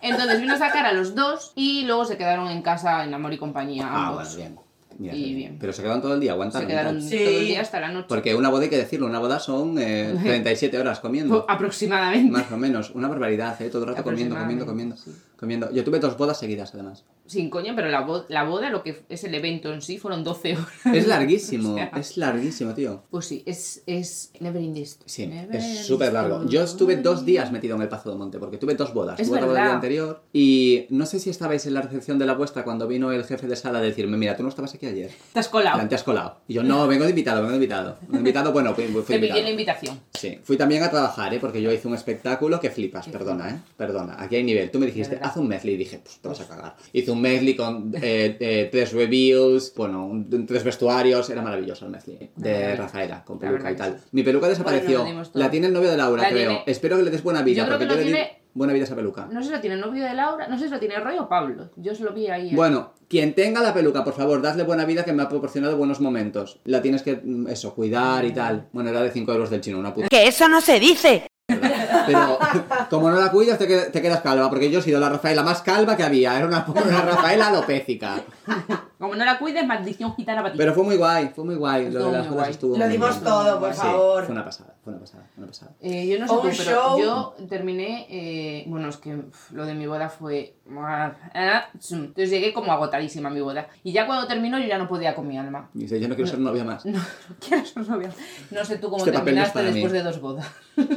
Entonces 0.00 0.40
vino 0.40 0.54
a 0.54 0.58
sacar 0.58 0.86
a 0.86 0.92
los 0.92 1.14
dos 1.14 1.52
y 1.54 1.84
luego 1.84 2.04
se 2.04 2.16
quedaron 2.16 2.48
en 2.50 2.62
casa 2.62 3.04
en 3.04 3.14
amor 3.14 3.32
y 3.32 3.38
compañía. 3.38 3.86
Ah, 3.88 4.08
ambos. 4.08 4.36
bueno, 4.36 4.36
bien. 4.36 4.65
Mira, 4.98 5.14
Y 5.14 5.24
qué 5.28 5.34
bien. 5.34 5.56
Pero 5.60 5.72
se 5.72 5.82
quedaron 5.82 6.00
todo 6.02 6.14
el 6.14 6.20
día 6.20 6.32
aguantando. 6.32 6.66
Se 6.66 6.72
quedaron 6.72 7.02
Sí. 7.02 7.18
todo 7.18 7.38
el 7.38 7.46
día 7.46 7.60
hasta 7.60 7.80
la 7.80 7.88
noche. 7.92 8.06
Porque 8.08 8.34
una 8.34 8.48
boda 8.48 8.62
hay 8.64 8.70
que 8.70 8.78
decirlo, 8.78 9.06
una 9.06 9.18
boda 9.18 9.38
son 9.38 9.76
eh, 9.78 10.14
37 10.22 10.78
horas 10.78 11.00
comiendo. 11.00 11.44
Aproximadamente. 11.48 12.30
Más 12.32 12.50
o 12.50 12.56
menos, 12.56 12.90
una 12.94 13.08
barbaridad, 13.08 13.60
¿eh? 13.60 13.68
Todo 13.68 13.82
el 13.82 13.88
rato 13.90 14.02
comiendo, 14.02 14.36
comiendo, 14.36 14.64
comiendo, 14.66 14.96
comiendo. 15.38 15.70
Yo 15.72 15.84
tuve 15.84 15.98
dos 16.00 16.16
bodas 16.16 16.38
seguidas, 16.38 16.72
además. 16.74 17.04
Sin 17.26 17.50
coña, 17.50 17.74
pero 17.74 17.88
la, 17.88 18.02
bo- 18.02 18.24
la 18.28 18.44
boda, 18.44 18.70
lo 18.70 18.84
que 18.84 19.02
es 19.08 19.24
el 19.24 19.34
evento 19.34 19.72
en 19.74 19.82
sí, 19.82 19.98
fueron 19.98 20.22
12 20.22 20.52
horas. 20.52 20.68
Es 20.94 21.08
larguísimo, 21.08 21.70
O 21.72 21.74
sea. 21.76 21.90
es 21.96 22.16
larguísimo, 22.16 22.72
tío. 22.72 23.02
Pues 23.10 23.26
sí, 23.26 23.42
es, 23.46 23.82
es 23.86 24.30
Never 24.38 24.62
in 24.62 24.74
this. 24.74 25.00
Sí, 25.06 25.26
Never 25.26 25.56
es 25.56 25.86
súper 25.86 26.12
largo. 26.12 26.46
Yo 26.48 26.62
estuve 26.62 26.96
dos 26.96 27.24
días 27.24 27.50
metido 27.50 27.74
en 27.74 27.82
el 27.82 27.88
Pazo 27.88 28.10
de 28.10 28.16
Monte, 28.16 28.38
porque 28.38 28.58
tuve 28.58 28.76
dos 28.76 28.94
bodas. 28.94 29.18
Es 29.18 29.26
tuve 29.26 29.38
otra 29.38 29.48
boda 29.48 29.58
el 29.60 29.66
día 29.66 29.74
anterior 29.74 30.22
y 30.32 30.86
no 30.90 31.04
sé 31.04 31.18
si 31.18 31.30
estabais 31.30 31.66
en 31.66 31.74
la 31.74 31.82
recepción 31.82 32.16
de 32.20 32.26
la 32.26 32.34
vuestra 32.34 32.62
cuando 32.62 32.86
vino 32.86 33.10
el 33.10 33.24
jefe 33.24 33.48
de 33.48 33.56
sala 33.56 33.80
a 33.80 33.82
decirme, 33.82 34.16
mira, 34.16 34.36
tú 34.36 34.44
no 34.44 34.48
estabas 34.48 34.72
aquí 34.74 34.86
ayer. 34.86 35.10
Te 35.32 35.40
has 35.40 35.48
colado. 35.48 35.88
Te 35.88 35.94
has 35.96 36.04
colado. 36.04 36.36
Y 36.46 36.54
yo, 36.54 36.62
no, 36.62 36.86
vengo 36.86 37.02
de 37.02 37.10
invitado, 37.10 37.38
vengo 37.40 37.50
de 37.50 37.56
invitado. 37.56 37.96
Vengo 38.02 38.12
de 38.12 38.18
invitado, 38.18 38.52
bueno, 38.52 38.72
fui, 38.72 38.84
fui 38.84 39.02
Te 39.02 39.14
invitado. 39.16 39.42
la 39.42 39.50
invitación. 39.50 40.00
Sí, 40.14 40.38
fui 40.44 40.56
también 40.56 40.84
a 40.84 40.90
trabajar, 40.90 41.34
¿eh? 41.34 41.38
Porque 41.40 41.60
yo 41.60 41.72
hice 41.72 41.88
un 41.88 41.94
espectáculo 41.94 42.60
que 42.60 42.70
flipas, 42.70 43.08
perdona, 43.08 43.50
¿eh? 43.50 43.58
Perdona, 43.76 44.14
aquí 44.16 44.36
hay 44.36 44.44
nivel. 44.44 44.70
Tú 44.70 44.78
me 44.78 44.86
dijiste, 44.86 45.18
haz 45.26 45.36
un 45.36 45.48
medley, 45.48 45.74
y 45.74 45.78
dije, 45.78 45.98
pues 46.02 46.18
te 46.18 46.28
vas 46.28 46.40
a 46.40 46.48
cagar. 46.48 46.76
Hice 46.92 47.10
un 47.10 47.20
medley 47.20 47.54
con 47.54 47.92
eh, 48.00 48.36
eh, 48.40 48.68
tres 48.72 48.92
reviews, 48.92 49.72
bueno, 49.76 50.06
un- 50.06 50.46
tres 50.46 50.64
vestuarios, 50.64 51.28
era 51.30 51.42
maravilloso 51.42 51.84
el 51.86 51.90
medley 51.92 52.30
de. 52.36 52.76
Rafaela, 52.76 53.24
con 53.24 53.38
peluca 53.38 53.70
y 53.70 53.76
tal. 53.76 53.98
Mi 54.12 54.22
peluca 54.22 54.48
desapareció, 54.48 55.02
Bueno, 55.04 55.22
la 55.34 55.50
tiene 55.50 55.66
el 55.68 55.72
novio 55.72 55.90
de 55.90 55.96
Laura, 55.96 56.22
La 56.22 56.28
creo. 56.30 56.48
tiene- 56.48 56.62
Espero 56.66 56.96
que 56.96 57.02
le 57.02 57.10
des 57.10 57.22
buena 57.22 57.42
vida, 57.42 57.58
Yo 57.62 57.64
creo 57.66 57.78
porque 57.78 57.84
que 57.86 57.90
yo 57.94 57.96
le 58.00 58.04
di 58.06 58.12
tiene- 58.12 58.42
buena 58.54 58.72
vida 58.72 58.84
esa 58.84 58.96
peluca. 58.96 59.26
No 59.30 59.40
sé 59.42 59.48
si 59.48 59.54
lo 59.54 59.60
tiene 59.60 59.74
el 59.76 59.82
novio 59.82 60.02
de 60.04 60.14
Laura, 60.14 60.48
no 60.48 60.58
sé 60.58 60.64
si 60.64 60.70
lo 60.70 60.78
tiene 60.78 60.98
Roy 60.98 61.18
o 61.18 61.28
Pablo. 61.28 61.70
Yo 61.76 61.94
se 61.94 62.02
lo 62.04 62.12
vi 62.14 62.28
ahí. 62.28 62.50
eh. 62.50 62.56
Bueno, 62.56 62.94
quien 63.08 63.34
tenga 63.34 63.60
la 63.60 63.74
peluca, 63.74 64.02
por 64.02 64.14
favor, 64.14 64.40
dadle 64.40 64.62
buena 64.62 64.84
vida 64.86 65.04
que 65.04 65.12
me 65.12 65.22
ha 65.22 65.28
proporcionado 65.28 65.76
buenos 65.76 66.00
momentos. 66.00 66.58
La 66.64 66.80
tienes 66.80 67.02
que, 67.02 67.20
mm, 67.22 67.48
eso, 67.48 67.74
cuidar 67.74 68.24
y 68.24 68.32
tal. 68.32 68.68
Bueno, 68.72 68.88
era 68.90 69.02
de 69.02 69.10
5 69.10 69.32
euros 69.32 69.50
del 69.50 69.60
chino, 69.60 69.78
una 69.78 69.92
puta 69.92 70.08
Que 70.08 70.26
eso 70.26 70.48
no 70.48 70.60
se 70.62 70.80
dice. 70.80 71.24
Pero 72.06 72.38
como 72.90 73.10
no 73.10 73.20
la 73.20 73.30
cuidas, 73.30 73.58
te, 73.58 73.68
qued- 73.68 73.90
te 73.92 74.00
quedas 74.02 74.20
calva, 74.20 74.48
porque 74.48 74.70
yo 74.70 74.78
he 74.78 74.82
sido 74.82 75.00
la 75.00 75.08
Rafaela 75.08 75.42
más 75.42 75.62
calva 75.62 75.96
que 75.96 76.02
había. 76.04 76.36
Era 76.36 76.46
una, 76.46 76.64
una 76.68 77.02
Rafaela 77.02 77.48
alopécica. 77.48 78.22
Como 78.98 79.14
no 79.14 79.24
la 79.24 79.38
cuides, 79.38 79.66
maldición 79.66 80.14
gitana 80.14 80.40
para 80.40 80.52
ti. 80.52 80.58
Pero 80.58 80.72
fue 80.72 80.84
muy 80.84 80.96
guay, 80.96 81.30
fue 81.34 81.44
muy 81.44 81.54
guay. 81.56 81.90
Lo 81.90 81.90
de 81.90 81.96
Estuvo 81.98 82.12
las 82.12 82.20
muy 82.26 82.28
bodas 82.30 82.34
guay. 82.44 82.50
estuvo 82.52 82.72
Lo 82.78 82.84
muy 82.84 82.92
dimos 82.92 83.10
bien. 83.10 83.24
todo, 83.24 83.60
por 83.60 83.72
Sí, 83.74 83.80
favor. 83.80 84.24
Fue 84.24 84.32
una 84.34 84.44
pasada, 84.44 84.74
fue 84.82 84.92
una 84.92 85.00
pasada, 85.00 85.24
fue 85.34 85.42
una 85.44 85.50
pasada. 85.52 85.72
Eh, 85.80 86.06
yo 86.06 86.18
no 86.18 86.26
sé 86.28 86.32
Un 86.34 86.40
tú, 86.40 86.48
pero 86.56 86.70
show. 86.70 86.98
yo 87.00 87.34
terminé. 87.48 88.06
eh, 88.08 88.64
bueno, 88.68 88.88
es 88.88 88.96
que 88.96 89.14
uf, 89.16 89.50
lo 89.52 89.66
de 89.66 89.74
mi 89.74 89.86
boda 89.86 90.08
fue. 90.08 90.54
Entonces 91.34 92.30
llegué 92.30 92.52
como 92.52 92.72
agotadísima 92.72 93.28
a 93.28 93.32
mi 93.32 93.40
boda. 93.40 93.68
Y 93.84 93.92
ya 93.92 94.06
cuando 94.06 94.26
terminó, 94.26 94.58
yo 94.58 94.66
ya 94.66 94.78
no 94.78 94.88
podía 94.88 95.14
con 95.14 95.26
mi 95.28 95.38
alma. 95.38 95.68
Y 95.74 95.80
dice, 95.80 96.00
yo 96.00 96.08
no 96.08 96.14
quiero 96.14 96.30
ser 96.30 96.38
novia 96.38 96.64
más. 96.64 96.84
No, 96.96 96.98
no 96.98 97.36
quiero 97.40 97.64
ser 97.66 97.88
novia. 97.88 98.10
No 98.50 98.64
sé 98.64 98.78
tú 98.78 98.88
cómo 98.90 98.98
Este 98.98 99.12
papel 99.12 99.34
no 99.36 99.42
es 99.42 99.52
terminaste 99.52 99.58
para 99.58 99.68
mí. 99.68 99.80
después 99.80 99.92
de 99.92 100.02
dos 100.02 100.20
bodas. 100.20 100.46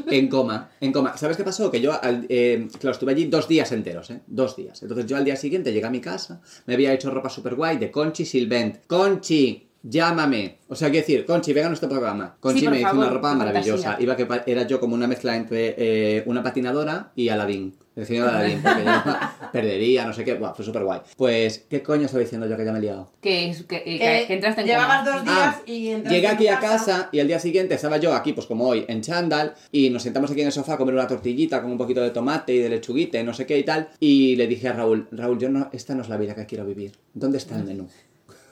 En 0.07 0.29
coma, 0.29 0.69
en 0.79 0.91
¿Sabes 1.15 1.37
qué 1.37 1.43
pasó? 1.43 1.69
Que 1.71 1.81
yo, 1.81 1.91
al- 2.01 2.25
eh, 2.29 2.67
estuve 2.81 3.11
allí 3.11 3.25
dos 3.25 3.47
días 3.47 3.71
enteros, 3.71 4.09
¿eh? 4.11 4.21
Dos 4.27 4.55
días. 4.55 4.81
Entonces 4.81 5.05
yo 5.07 5.17
al 5.17 5.25
día 5.25 5.35
siguiente 5.35 5.71
llegué 5.73 5.85
a 5.87 5.89
mi 5.91 6.01
casa, 6.01 6.41
me 6.65 6.73
había 6.75 6.93
hecho 6.93 7.09
ropa 7.11 7.29
super 7.29 7.55
guay 7.55 7.77
de 7.77 7.91
Conchi 7.91 8.25
Silvent. 8.25 8.85
¡Conchi! 8.87 9.68
Llámame. 9.81 10.59
O 10.67 10.75
sea, 10.75 10.89
quiero 10.89 11.05
decir, 11.07 11.25
Conchi, 11.25 11.53
venga 11.53 11.67
a 11.67 11.69
nuestro 11.69 11.89
programa. 11.89 12.35
Conchi 12.39 12.59
Sí, 12.59 12.65
por 12.65 12.73
me 12.73 12.79
hizo 12.81 12.89
favor, 12.89 13.05
una 13.05 13.13
ropa 13.13 13.33
maravillosa. 13.35 13.83
fantasía. 13.83 14.03
Iba 14.03 14.15
que 14.15 14.25
pa- 14.25 14.43
era 14.45 14.67
yo 14.67 14.79
como 14.79 14.93
una 14.95 15.07
mezcla 15.07 15.35
entre 15.35 15.75
eh, 15.77 16.23
una 16.25 16.43
patinadora 16.43 17.11
y 17.15 17.29
Aladdin. 17.29 17.73
El 17.95 18.05
señor 18.05 18.29
Aladdin, 18.29 18.61
porque 18.63 18.83
yo 18.85 18.91
perdería, 19.51 20.05
no 20.05 20.13
sé 20.13 20.23
qué. 20.23 20.33
Buah, 20.35 20.53
fue 20.53 20.63
súper 20.65 20.83
guay. 20.83 20.99
Pues, 21.17 21.65
¿qué 21.69 21.81
coño 21.81 22.05
estaba 22.05 22.21
diciendo 22.21 22.47
yo 22.47 22.55
que 22.55 22.65
ya 22.65 22.71
me 22.71 22.79
he 22.79 22.81
liado? 22.81 23.11
Que, 23.21 23.49
es- 23.49 23.63
que, 23.63 23.83
que- 23.83 24.21
Eh, 24.21 24.27
que 24.27 24.33
entraste 24.33 24.61
en 24.61 24.67
llevabas 24.67 24.99
coma. 25.03 25.15
dos 25.15 25.23
días 25.25 25.37
Ah, 25.37 25.61
y 25.65 25.87
entraste 25.89 26.15
Llegué 26.15 26.27
en 26.27 26.33
aquí 26.35 26.47
a 26.49 26.59
casa 26.59 27.09
y 27.11 27.19
al 27.19 27.27
día 27.27 27.39
siguiente 27.39 27.75
estaba 27.75 27.97
yo 27.97 28.13
aquí, 28.13 28.33
pues 28.33 28.45
como 28.47 28.67
hoy, 28.67 28.85
en 28.87 29.01
chándal, 29.01 29.55
y 29.71 29.89
nos 29.89 30.03
sentamos 30.03 30.29
aquí 30.31 30.41
en 30.41 30.47
el 30.47 30.53
sofá 30.53 30.73
a 30.73 30.77
comer 30.77 30.93
una 30.93 31.07
tortillita 31.07 31.61
con 31.61 31.71
un 31.71 31.77
poquito 31.77 32.01
de 32.01 32.11
tomate 32.11 32.53
y 32.53 32.59
de 32.59 32.69
lechuguita 32.69 33.19
y 33.19 33.23
no 33.23 33.33
sé 33.33 33.45
qué 33.45 33.57
y 33.57 33.63
tal. 33.63 33.89
Y 33.99 34.35
le 34.35 34.45
dije 34.47 34.67
a 34.67 34.73
Raúl, 34.73 35.07
Raúl, 35.11 35.39
yo 35.39 35.49
no, 35.49 35.69
esta 35.73 35.95
no 35.95 36.03
es 36.03 36.09
la 36.09 36.17
vida 36.17 36.35
que 36.35 36.45
quiero 36.45 36.65
vivir. 36.65 36.91
¿Dónde 37.13 37.37
está 37.37 37.55
el 37.57 37.63
menú? 37.63 37.87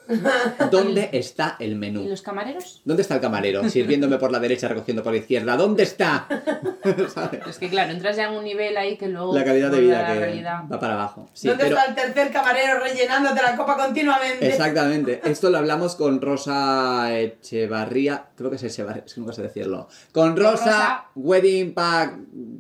¿Dónde 0.72 1.10
está 1.14 1.56
el 1.60 1.72
¿Y 1.72 1.76
menú? 1.76 2.04
los 2.08 2.22
camareros? 2.22 2.82
¿Dónde 2.86 3.02
está 3.02 3.16
el 3.16 3.22
camarero? 3.22 3.68
Sirviéndome 3.70 4.18
por 4.18 4.32
la 4.32 4.40
derecha, 4.40 4.68
recogiendo 4.68 5.04
por 5.04 5.12
la 5.14 5.20
izquierda. 5.20 5.58
¿Dónde 5.58 5.84
está? 5.84 6.28
¿Sabes? 7.14 7.46
Es 7.48 7.58
que 7.58 7.70
claro, 7.70 7.92
entras 7.92 8.16
ya 8.16 8.30
en 8.30 8.34
un 8.38 8.44
nivel 8.44 8.76
ahí 8.78 8.98
que 8.98 9.08
luego... 9.08 9.34
La 9.34 9.44
calidad 9.44 9.72
de 9.72 9.82
vida 9.82 10.06
que 10.08 10.20
realidad. 10.20 10.64
va 10.72 10.80
para 10.80 10.94
abajo. 10.94 11.30
Sí, 11.34 11.48
¿Dónde 11.48 11.66
pero... 11.66 11.78
está 11.78 11.90
el 11.90 11.96
tercer 11.96 12.32
camarero 12.32 12.80
rellenándote 12.80 13.42
la 13.42 13.56
copa 13.56 13.78
continuamente? 13.78 14.48
Exactamente. 14.48 15.22
Esto 15.26 15.50
lo 15.50 15.58
hablamos 15.58 15.96
con 15.96 16.22
Rosa 16.22 17.18
Echevarría. 17.18 18.26
Creo 18.36 18.50
que 18.50 18.56
es 18.56 18.64
Echevarría, 18.64 19.04
es 19.06 19.14
que 19.14 19.20
nunca 19.22 19.34
sé 19.34 19.42
decirlo. 19.44 19.88
Con 20.12 20.36
Rosa, 20.36 20.66
Rosa. 20.66 21.06
Wedding 21.16 21.74
Pack, 21.74 22.14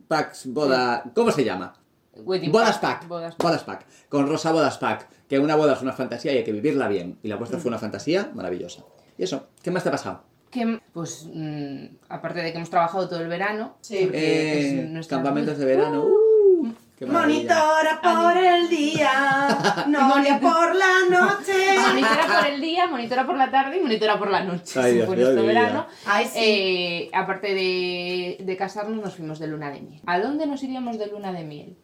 Packs, 0.08 0.46
Boda. 0.48 1.04
¿Cómo 1.13 1.32
se 1.32 1.44
llama? 1.44 1.74
Wedding 2.20 2.51
Bodas 2.51 2.80
pack, 2.80 3.00
Pack. 3.01 3.08
bodas 3.08 3.36
pack. 3.36 3.44
Bodas 3.44 3.63
Pack. 3.63 3.86
Con 4.10 4.27
Rosa 4.27 4.51
Bodas 4.51 4.77
Pack. 4.77 5.08
Que 5.28 5.40
una 5.40 5.56
boda 5.56 5.74
es 5.74 5.82
una 5.82 5.94
fantasía 5.94 6.32
y 6.34 6.38
hay 6.38 6.44
que 6.44 6.52
vivirla 6.54 6.88
bien. 6.88 7.18
Y 7.24 7.28
la 7.28 7.36
vuestra 7.36 7.60
fue 7.60 7.70
una 7.70 7.78
fantasía 7.80 8.32
maravillosa. 8.34 8.84
Y 9.18 9.24
eso, 9.24 9.48
¿qué 9.62 9.72
más 9.72 9.84
te 9.84 9.90
ha 9.90 9.92
pasado? 9.92 10.24
Que, 10.50 10.80
pues, 10.94 11.28
mm, 11.34 11.86
aparte 12.08 12.40
de 12.42 12.52
que 12.52 12.58
hemos 12.58 12.70
trabajado 12.70 13.10
todo 13.10 13.20
el 13.20 13.28
verano, 13.28 13.76
Sí. 13.82 14.00
porque 14.04 14.92
Eh, 14.94 15.02
campamentos 15.10 15.58
de 15.58 15.66
verano. 15.66 16.06
Uh, 16.06 16.72
qué 16.98 17.06
maravilla. 17.06 17.56
Monitora 17.56 18.02
por 18.02 18.38
el 18.38 18.70
día, 18.70 19.12
novia 19.88 20.40
por 20.40 20.74
la 20.74 20.94
noche. 21.10 21.54
Monitora 21.90 22.26
por 22.40 22.48
el 22.50 22.62
día, 22.62 22.88
monitora 22.88 23.26
por 23.26 23.36
la 23.38 23.52
tarde 23.52 23.78
y 23.78 23.82
monitora 23.82 24.18
por 24.18 24.30
la 24.32 24.44
noche. 24.46 24.80
Ay, 24.80 24.94
Dios 24.94 25.10
mi 25.10 25.16
vida. 25.16 25.42
verano. 25.42 25.88
Ay, 26.06 26.26
sí. 26.26 26.40
Eh, 26.42 27.10
aparte 27.14 27.54
de, 27.54 28.38
de 28.40 28.58
casarnos, 28.58 29.04
nos 29.04 29.16
fuimos 29.16 29.40
de 29.40 29.48
luna 29.48 29.70
de 29.72 29.82
miel. 29.82 30.02
¿A 30.06 30.20
dónde 30.22 30.48
nos 30.48 30.64
iríamos 30.64 30.98
de 30.98 31.08
luna 31.08 31.34
de 31.34 31.44
miel? 31.44 31.78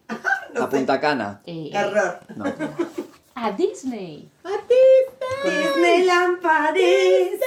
A 0.58 0.68
Punta 0.70 0.98
Cana. 0.98 1.42
Eh, 1.44 1.70
Error. 1.74 2.20
No. 2.36 2.44
A 3.36 3.52
Disney. 3.52 4.28
Disneyland 5.44 6.40
París. 6.40 7.40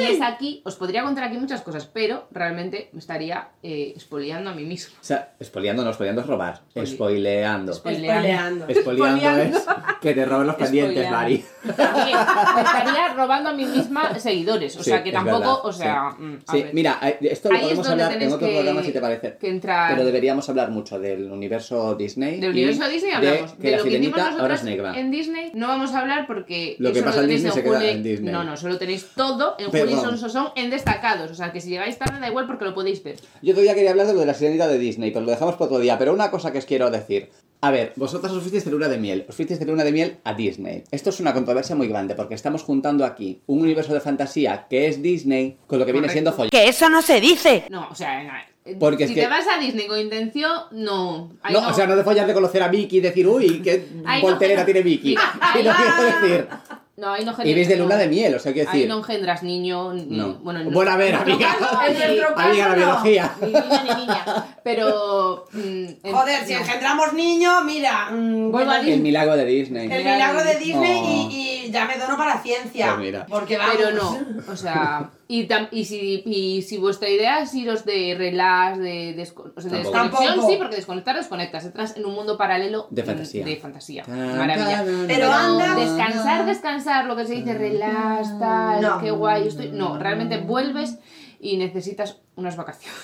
Y 0.00 0.04
es 0.04 0.20
aquí, 0.22 0.62
os 0.64 0.76
podría 0.76 1.02
contar 1.02 1.24
aquí 1.24 1.36
muchas 1.38 1.60
cosas, 1.62 1.86
pero 1.92 2.28
realmente 2.30 2.88
me 2.92 2.98
estaría 3.00 3.48
eh, 3.62 3.92
expoliando 3.94 4.50
a 4.50 4.54
mí 4.54 4.64
mismo. 4.64 4.94
O 5.00 5.04
sea, 5.04 5.34
espoliando 5.38 5.84
no, 5.84 5.90
espoliando 5.90 6.20
es 6.22 6.26
robar. 6.26 6.60
Spoli- 6.74 6.86
Spoileando. 6.86 7.72
Spoileando. 7.74 8.64
Spoileando. 8.64 8.66
Espoliando 8.68 9.42
es 9.58 9.66
que 10.00 10.14
te 10.14 10.24
roban 10.24 10.46
los 10.46 10.56
pendientes. 10.56 11.10
Mari. 11.10 11.44
Oye, 11.64 12.14
me 12.54 12.62
estaría 12.62 13.08
robando 13.14 13.50
a 13.50 13.52
mí 13.52 13.64
misma 13.64 14.18
seguidores. 14.18 14.76
O 14.76 14.82
Sí, 14.82 14.90
sea, 14.90 15.02
que 15.02 15.10
es 15.10 15.14
tampoco, 15.14 15.38
verdad, 15.38 15.58
o 15.64 15.72
sea... 15.72 16.14
sí. 16.16 16.22
mm, 16.22 16.38
a 16.46 16.52
Sí, 16.52 16.62
ver. 16.62 16.74
mira, 16.74 16.98
eh, 17.02 17.18
esto 17.22 17.48
lo 17.50 17.54
Ahí 17.56 17.60
es 17.62 17.66
podemos 17.68 17.86
donde 17.88 18.02
hablar 18.04 18.12
en 18.12 18.18
tenéis 18.18 18.34
otro 18.34 18.48
que- 18.48 18.54
programa 18.54 18.82
si 18.82 18.92
te 18.92 19.00
parece. 19.00 19.36
que 19.38 19.48
entrar- 19.48 19.92
Pero 19.94 20.04
deberíamos 20.04 20.48
hablar 20.48 20.70
mucho 20.70 20.98
del 20.98 21.30
universo 21.30 21.94
Disney. 21.94 22.40
Del 22.40 22.50
y 22.56 22.64
universo 22.64 22.88
Disney 22.88 23.10
de 23.10 23.16
hablamos. 23.16 23.52
que 23.52 23.62
De, 23.62 23.70
la 23.72 23.76
lo 23.78 23.82
que 23.84 23.88
hicimos 23.90 24.02
sirenita 24.10 24.22
ahora 24.22 24.30
nosotros 24.32 24.58
es 24.60 24.64
negra. 24.64 24.98
en 24.98 25.10
Disney 25.10 25.52
no 25.54 25.68
vamos 25.68 25.92
a 25.94 26.00
hablar 26.00 26.26
porque 26.26 26.76
Lo 26.78 26.92
que 26.92 26.98
eso 26.98 27.06
pasa 27.06 27.11
en 27.20 27.26
tenéis 27.26 27.42
Disney 27.44 27.52
se 27.52 27.62
queda 27.68 27.78
Juli- 27.80 27.88
en 27.90 28.02
Disney. 28.02 28.32
No, 28.32 28.44
no, 28.44 28.56
solo 28.56 28.78
tenéis 28.78 29.06
todo 29.14 29.56
en. 29.58 29.66
Juli 29.70 29.92
Son 29.94 30.18
Sosón 30.18 30.48
en 30.56 30.70
destacados. 30.70 31.30
O 31.30 31.34
sea 31.34 31.52
que 31.52 31.60
si 31.60 31.70
llegáis 31.70 31.98
tarde 31.98 32.20
da 32.20 32.28
igual 32.28 32.46
porque 32.46 32.64
lo 32.64 32.74
podéis 32.74 33.02
ver. 33.02 33.16
Yo 33.42 33.52
todavía 33.52 33.74
quería 33.74 33.90
hablar 33.90 34.06
de 34.06 34.14
lo 34.14 34.20
de 34.20 34.26
la 34.26 34.34
sirenita 34.34 34.66
de 34.68 34.78
Disney, 34.78 35.10
pero 35.10 35.24
lo 35.24 35.30
dejamos 35.30 35.54
para 35.54 35.66
otro 35.66 35.78
día. 35.78 35.98
Pero 35.98 36.12
una 36.12 36.30
cosa 36.30 36.52
que 36.52 36.58
os 36.58 36.66
quiero 36.66 36.90
decir. 36.90 37.30
A 37.64 37.70
ver, 37.70 37.92
vosotras 37.94 38.32
os 38.32 38.40
fuisteis 38.40 38.64
de 38.64 38.72
luna 38.72 38.88
de 38.88 38.98
miel, 38.98 39.24
os 39.28 39.36
fuisteis 39.36 39.60
de 39.60 39.66
luna 39.66 39.84
de 39.84 39.92
miel 39.92 40.16
a 40.24 40.34
Disney. 40.34 40.82
Esto 40.90 41.10
es 41.10 41.20
una 41.20 41.32
controversia 41.32 41.76
muy 41.76 41.86
grande 41.86 42.16
porque 42.16 42.34
estamos 42.34 42.64
juntando 42.64 43.04
aquí 43.04 43.40
un 43.46 43.60
universo 43.60 43.94
de 43.94 44.00
fantasía 44.00 44.66
que 44.68 44.88
es 44.88 45.00
Disney 45.00 45.58
con 45.68 45.78
lo 45.78 45.86
que 45.86 45.92
viene 45.92 46.08
siendo 46.08 46.32
follar. 46.32 46.50
Que 46.50 46.66
eso 46.68 46.88
no 46.88 47.02
se 47.02 47.20
dice. 47.20 47.66
No, 47.70 47.86
o 47.88 47.94
sea, 47.94 48.20
no, 48.24 48.32
eh, 48.64 48.76
Porque 48.80 49.04
es 49.04 49.10
si 49.10 49.14
que- 49.14 49.20
te 49.22 49.28
vas 49.28 49.44
a 49.46 49.60
Disney 49.60 49.86
con 49.86 50.00
intención, 50.00 50.52
no. 50.72 51.30
Ahí 51.40 51.54
No, 51.54 51.68
o 51.68 51.72
sea, 51.72 51.86
no 51.86 51.94
de 51.94 52.02
follar 52.02 52.26
de 52.26 52.34
conocer 52.34 52.64
a 52.64 52.68
Mickey 52.68 52.98
y 52.98 53.00
decir, 53.00 53.28
uy, 53.28 53.62
qué 53.62 53.86
Ahí 54.06 54.20
no 54.22 54.28
voltereta 54.28 54.62
genera- 54.62 54.64
tiene 54.64 54.82
Mickey. 54.82 55.14
Y 55.60 55.62
lo 55.62 55.72
quiero 55.72 56.20
decir. 56.20 56.48
No, 56.94 57.10
ahí 57.10 57.24
no 57.24 57.34
Y 57.42 57.54
veis 57.54 57.68
de 57.68 57.76
no. 57.76 57.84
luna 57.84 57.96
de 57.96 58.06
miel, 58.06 58.34
o 58.34 58.38
sea, 58.38 58.52
quiero 58.52 58.70
Ahí 58.70 58.80
decir. 58.80 58.88
no 58.90 58.98
engendras 58.98 59.42
niño 59.42 59.94
ni... 59.94 60.04
No. 60.18 60.34
Bueno, 60.34 60.60
en 60.60 60.70
Bueno, 60.70 60.90
a 60.90 60.96
ver, 60.98 61.12
nuestro 61.14 61.32
amiga. 61.34 61.56
caso, 61.58 61.78
En 61.86 61.92
ni- 61.94 61.98
nuestro 61.98 62.34
caso 62.34 62.48
Amiga, 62.48 62.64
la 62.68 62.70
no. 62.70 62.76
biología. 62.76 63.32
Ni 63.40 63.46
niña 63.46 63.82
ni 63.84 63.94
niña. 64.02 64.24
Pero... 64.62 65.44
mm, 65.52 65.58
en- 66.04 66.12
Joder, 66.12 66.44
si 66.46 66.52
no. 66.52 66.58
engendramos 66.60 67.12
niños, 67.14 67.64
mira. 67.64 68.10
mm, 68.10 68.50
Vuelvo 68.52 68.70
que 68.70 68.76
a 68.76 68.78
no- 68.78 68.84
Disney. 68.84 68.92
El 68.94 69.00
milagro 69.02 69.36
de 69.38 69.44
Disney. 69.46 69.90
El 69.90 70.04
milagro 70.04 70.44
de 70.44 70.54
Disney 70.58 71.00
Oh. 71.02 71.28
y, 71.30 71.34
y 71.34 71.51
ya 71.70 71.84
me 71.86 71.96
dono 71.98 72.16
para 72.16 72.34
la 72.36 72.42
ciencia. 72.42 72.86
Pues 72.94 72.98
mira. 73.06 73.26
Porque 73.28 73.56
vamos. 73.56 73.76
Pero 73.76 73.90
no, 73.92 74.18
o 74.52 74.56
sea, 74.56 75.10
y, 75.28 75.46
tam- 75.48 75.68
y, 75.70 75.84
si, 75.84 76.22
y 76.26 76.62
si 76.62 76.78
vuestra 76.78 77.08
idea 77.08 77.40
es 77.40 77.54
iros 77.54 77.84
de 77.84 78.14
relax, 78.16 78.78
de, 78.78 79.14
desco- 79.16 79.52
o 79.54 79.60
sea, 79.60 79.70
de 79.70 79.78
desconexión, 79.78 80.26
Tampoco. 80.26 80.48
sí, 80.48 80.56
porque 80.58 80.76
desconectar 80.76 81.16
desconectas, 81.16 81.64
entras 81.64 81.96
en 81.96 82.04
un 82.06 82.14
mundo 82.14 82.36
paralelo 82.36 82.86
De 82.90 83.02
mm, 83.02 83.06
fantasía. 83.06 83.44
de 83.44 83.56
fantasía. 83.56 84.04
Maravilla. 84.08 84.82
Pero 84.84 85.06
Pero 85.06 85.32
anda- 85.32 85.74
descansar, 85.74 86.46
descansar, 86.46 87.04
lo 87.06 87.16
que 87.16 87.26
se 87.26 87.34
dice 87.34 87.54
relax, 87.54 88.38
tal, 88.38 88.80
No. 88.82 89.00
qué 89.00 89.10
guay 89.10 89.48
estoy. 89.48 89.68
No, 89.70 89.98
realmente 89.98 90.38
vuelves 90.38 90.98
y 91.40 91.56
necesitas 91.56 92.18
unas 92.36 92.56
vacaciones. 92.56 92.98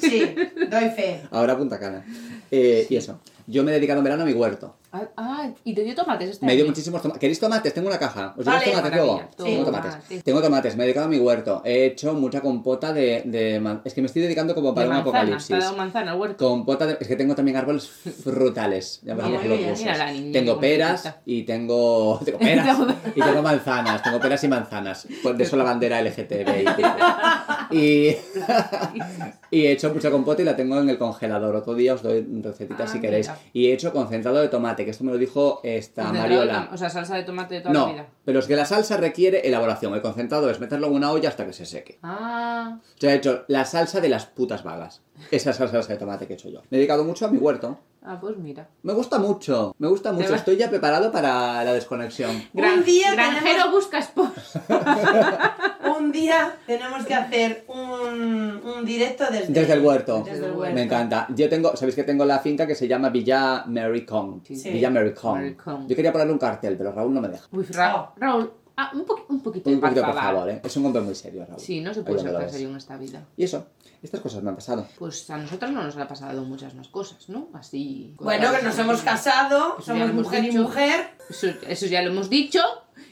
Sí, 0.00 0.34
doy 0.70 0.88
fe. 0.90 1.22
Ahora 1.32 1.56
Punta 1.58 1.80
Cana. 1.80 2.04
Eh, 2.50 2.86
y 2.88 2.96
eso. 2.96 3.18
Yo 3.48 3.64
me 3.64 3.72
he 3.72 3.74
dedicado 3.74 3.98
en 3.98 4.04
verano 4.04 4.22
a 4.22 4.26
mi 4.26 4.32
huerto. 4.32 4.76
Ah, 4.96 5.08
ah, 5.16 5.50
y 5.64 5.74
te 5.74 5.82
dio 5.82 5.92
tomates 5.92 6.30
este 6.30 6.46
Me 6.46 6.54
dio 6.54 6.64
muchísimos 6.64 7.02
tomates. 7.02 7.18
¿Queréis 7.20 7.40
tomates? 7.40 7.74
Tengo 7.74 7.88
una 7.88 7.98
caja. 7.98 8.32
¿Os 8.38 8.44
Vale, 8.44 8.64
tomates 8.64 8.92
luego? 8.94 9.18
Sí. 9.36 9.44
Tengo 9.44 9.64
tomates. 9.64 10.22
Tengo 10.22 10.40
tomates. 10.40 10.76
Me 10.76 10.84
he 10.84 10.86
dedicado 10.86 11.06
a 11.06 11.08
mi 11.08 11.18
huerto. 11.18 11.62
He 11.64 11.86
hecho 11.86 12.14
mucha 12.14 12.40
compota 12.40 12.92
de... 12.92 13.22
de 13.24 13.80
Es 13.84 13.92
que 13.92 14.00
me 14.02 14.06
estoy 14.06 14.22
dedicando 14.22 14.54
como 14.54 14.72
para 14.72 14.84
De 14.86 14.90
un 14.90 14.94
manzana, 14.94 15.18
ha 15.18 15.22
apocalipsis. 15.22 15.58
dado 15.58 15.76
manzana 15.76 16.14
huerto. 16.14 16.48
Compota 16.48 16.86
de... 16.86 16.96
Es 17.00 17.08
que 17.08 17.16
tengo 17.16 17.34
también 17.34 17.56
árboles 17.56 17.88
frutales. 18.22 19.00
Ya 19.02 19.16
me 19.16 19.22
los 19.22 19.80
niña, 19.82 20.32
Tengo 20.32 20.60
peras 20.60 21.12
y 21.26 21.42
tengo... 21.42 22.20
Tengo 22.24 22.38
peras 22.38 22.78
y 23.16 23.20
tengo 23.20 23.42
manzanas. 23.42 24.00
Tengo 24.00 24.20
peras 24.20 24.44
y 24.44 24.48
manzanas. 24.48 25.08
Pues 25.24 25.36
de 25.36 25.42
eso 25.42 25.56
la 25.56 25.64
bandera 25.64 26.00
LGTBI. 26.00 26.66
Y... 27.72 28.16
y 29.54 29.66
he 29.66 29.72
hecho 29.72 29.92
mucha 29.92 30.10
compota 30.10 30.42
y 30.42 30.44
la 30.44 30.56
tengo 30.56 30.78
en 30.78 30.88
el 30.88 30.98
congelador. 30.98 31.54
Otro 31.56 31.74
día 31.74 31.94
os 31.94 32.02
doy 32.02 32.26
recetitas 32.42 32.90
Ah, 32.90 32.92
si 32.92 33.00
queréis. 33.00 33.28
mira. 33.28 33.38
Y 33.52 33.66
he 33.66 33.72
hecho 33.74 33.92
concentrado 33.92 34.38
de 34.38 34.48
tomate, 34.48 34.84
que 34.84 34.90
esto 34.90 35.04
me 35.04 35.12
lo 35.12 35.18
dijo 35.18 35.60
esta 35.62 36.10
de 36.10 36.18
Mariola. 36.18 36.68
O 36.72 36.76
sea, 36.76 36.90
salsa 36.90 37.16
de 37.16 37.22
tomate 37.24 37.54
de 37.54 37.60
toda 37.60 37.72
la 37.74 37.80
No, 37.80 37.92
vida. 37.92 38.06
pero 38.24 38.38
es 38.40 38.46
que 38.46 38.56
la 38.56 38.64
salsa 38.66 38.96
requiere 38.96 39.46
elaboración. 39.46 39.94
El 39.94 40.02
concentrado 40.02 40.50
es 40.50 40.60
meterlo 40.60 40.88
en 40.88 40.94
una 40.94 41.10
olla 41.12 41.28
hasta 41.28 41.46
que 41.46 41.52
se 41.52 41.66
seque. 41.66 41.98
Ah, 42.02 42.78
O 42.82 43.00
sea, 43.00 43.12
he 43.12 43.16
hecho 43.16 43.44
la 43.48 43.64
salsa 43.64 44.00
de 44.00 44.08
las 44.08 44.26
putas 44.26 44.62
vagas. 44.64 45.02
Esa 45.30 45.50
es 45.50 45.60
la 45.60 45.68
salsa 45.68 45.92
de 45.92 45.98
tomate 45.98 46.26
que 46.26 46.32
he 46.32 46.36
hecho 46.36 46.48
yo. 46.50 46.60
Me 46.70 46.76
he 46.76 46.80
dedicado 46.80 47.04
mucho 47.04 47.26
a 47.26 47.28
mi 47.30 47.38
huerto. 47.38 47.78
ah, 48.02 48.18
pues 48.20 48.36
mira. 48.36 48.68
Me 48.82 48.92
gusta 48.92 49.18
mucho, 49.18 49.74
me 49.78 49.88
gusta 49.88 50.12
mucho. 50.12 50.34
Estoy 50.34 50.56
ya 50.56 50.68
preparado 50.68 51.10
para 51.12 51.62
la 51.64 51.72
desconexión. 51.72 52.30
Un 52.52 52.84
día 52.84 53.12
granjero 53.12 53.42
tenemos- 53.44 53.70
busca 53.70 53.98
esposo. 53.98 54.32
Día 56.14 56.56
tenemos 56.66 57.04
que 57.04 57.12
hacer 57.14 57.64
un, 57.68 58.62
un 58.64 58.84
directo 58.84 59.24
desde, 59.30 59.52
Desde 59.52 59.72
el 59.74 59.80
huerto. 59.84 60.22
Desde 60.24 60.46
el 60.46 60.52
huerto. 60.52 60.74
Me 60.74 60.82
encanta. 60.84 61.26
Yo 61.34 61.48
tengo, 61.48 61.76
sabéis 61.76 61.96
que 61.96 62.04
tengo 62.04 62.24
la 62.24 62.38
finca 62.38 62.66
que 62.66 62.74
se 62.76 62.86
llama 62.88 63.10
Villa 63.10 63.64
Maricón. 63.66 64.42
Sí. 64.46 64.70
Villa 64.70 64.90
Maricón. 64.90 65.34
Maricón. 65.40 65.88
Yo 65.88 65.96
quería 65.96 66.12
ponerle 66.12 66.32
un 66.32 66.38
cartel, 66.38 66.76
pero 66.78 66.92
Raúl 66.92 67.12
no 67.12 67.20
me 67.20 67.28
deja. 67.28 67.46
Uy, 67.52 67.64
Ra- 67.70 67.96
Oh. 67.96 68.12
Raúl, 68.16 68.52
ah, 68.76 68.90
un, 68.94 69.04
poqui- 69.04 69.24
un 69.28 69.40
poquito 69.42 69.68
Un 69.70 69.80
poquito, 69.80 70.02
por 70.04 70.14
favor, 70.14 70.48
¿eh? 70.48 70.60
Es 70.64 70.76
un 70.76 70.86
hombre 70.86 71.02
muy 71.02 71.14
serio, 71.14 71.44
Raúl. 71.48 71.60
Sí, 71.60 71.80
no 71.80 71.92
se 71.92 72.02
puede 72.02 72.20
ser 72.20 72.32
tan 72.32 72.48
serio 72.50 72.68
en 72.70 72.76
esta 72.76 72.96
vida. 72.96 73.24
Y 73.36 73.44
eso, 73.44 73.66
estas 74.02 74.20
cosas 74.20 74.42
me 74.42 74.50
han 74.50 74.56
pasado. 74.56 74.86
Pues 74.98 75.28
a 75.30 75.36
nosotros 75.36 75.70
no 75.72 75.82
nos 75.82 75.96
ha 75.96 76.06
pasado 76.06 76.42
muchas 76.44 76.74
más 76.74 76.88
cosas, 76.88 77.28
¿no? 77.28 77.48
Así. 77.54 78.14
Bueno, 78.18 78.52
que 78.56 78.62
nos 78.64 78.78
hemos 78.78 79.02
casado, 79.02 79.76
somos 79.82 80.12
mujer 80.12 80.44
y 80.44 80.52
mujer. 80.56 81.10
Eso, 81.28 81.48
eso 81.68 81.86
ya 81.86 82.02
lo 82.02 82.10
hemos 82.10 82.30
dicho. 82.30 82.60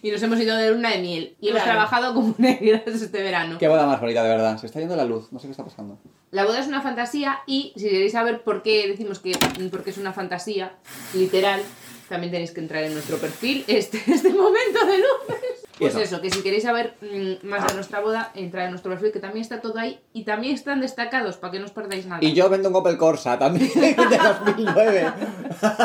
Y 0.02 0.10
nos 0.10 0.20
hemos 0.22 0.40
ido 0.40 0.56
de 0.56 0.70
luna 0.72 0.90
de 0.90 0.98
miel. 0.98 1.36
Y 1.40 1.48
hemos 1.50 1.62
Claro. 1.62 1.76
trabajado 1.78 2.14
como 2.14 2.34
negras 2.38 2.82
este 2.86 3.22
verano. 3.22 3.56
Qué 3.58 3.68
boda 3.68 3.86
más 3.86 4.00
bonita, 4.00 4.22
de 4.22 4.28
verdad. 4.28 4.58
Se 4.58 4.66
está 4.66 4.80
yendo 4.80 4.96
la 4.96 5.04
luz, 5.04 5.30
no 5.32 5.38
sé 5.38 5.46
qué 5.46 5.52
está 5.52 5.64
pasando. 5.64 5.98
La 6.32 6.44
boda 6.44 6.58
es 6.58 6.66
una 6.66 6.82
fantasía 6.82 7.38
y 7.46 7.72
si 7.76 7.88
queréis 7.88 8.12
saber 8.12 8.42
por 8.42 8.62
qué 8.62 8.88
decimos 8.88 9.20
que 9.20 9.32
porque 9.70 9.90
es 9.90 9.98
una 9.98 10.12
fantasía 10.12 10.72
literal, 11.14 11.60
también 12.08 12.32
tenéis 12.32 12.50
que 12.50 12.60
entrar 12.60 12.82
en 12.84 12.94
nuestro 12.94 13.18
perfil 13.18 13.64
este, 13.68 13.98
este 14.12 14.30
momento 14.30 14.84
de 14.86 14.98
luces. 14.98 15.61
Pues 15.78 15.94
eso. 15.94 16.02
eso, 16.02 16.20
que 16.20 16.30
si 16.30 16.42
queréis 16.42 16.62
saber 16.64 16.94
mm, 17.00 17.46
más 17.46 17.66
de 17.66 17.74
nuestra 17.74 18.00
boda, 18.00 18.30
entrad 18.34 18.64
en 18.66 18.70
nuestro 18.70 18.90
perfil, 18.90 19.12
que 19.12 19.20
también 19.20 19.42
está 19.42 19.60
todo 19.60 19.78
ahí. 19.78 19.98
Y 20.12 20.24
también 20.24 20.54
están 20.54 20.80
destacados 20.80 21.36
para 21.36 21.52
que 21.52 21.58
no 21.58 21.64
os 21.64 21.70
perdáis 21.72 22.06
nada. 22.06 22.22
Y 22.22 22.32
yo 22.34 22.48
vendo 22.48 22.68
un 22.68 22.76
Opel 22.76 22.96
Corsa 22.96 23.38
también 23.38 23.70
de 23.74 23.94
2009. 23.94 25.12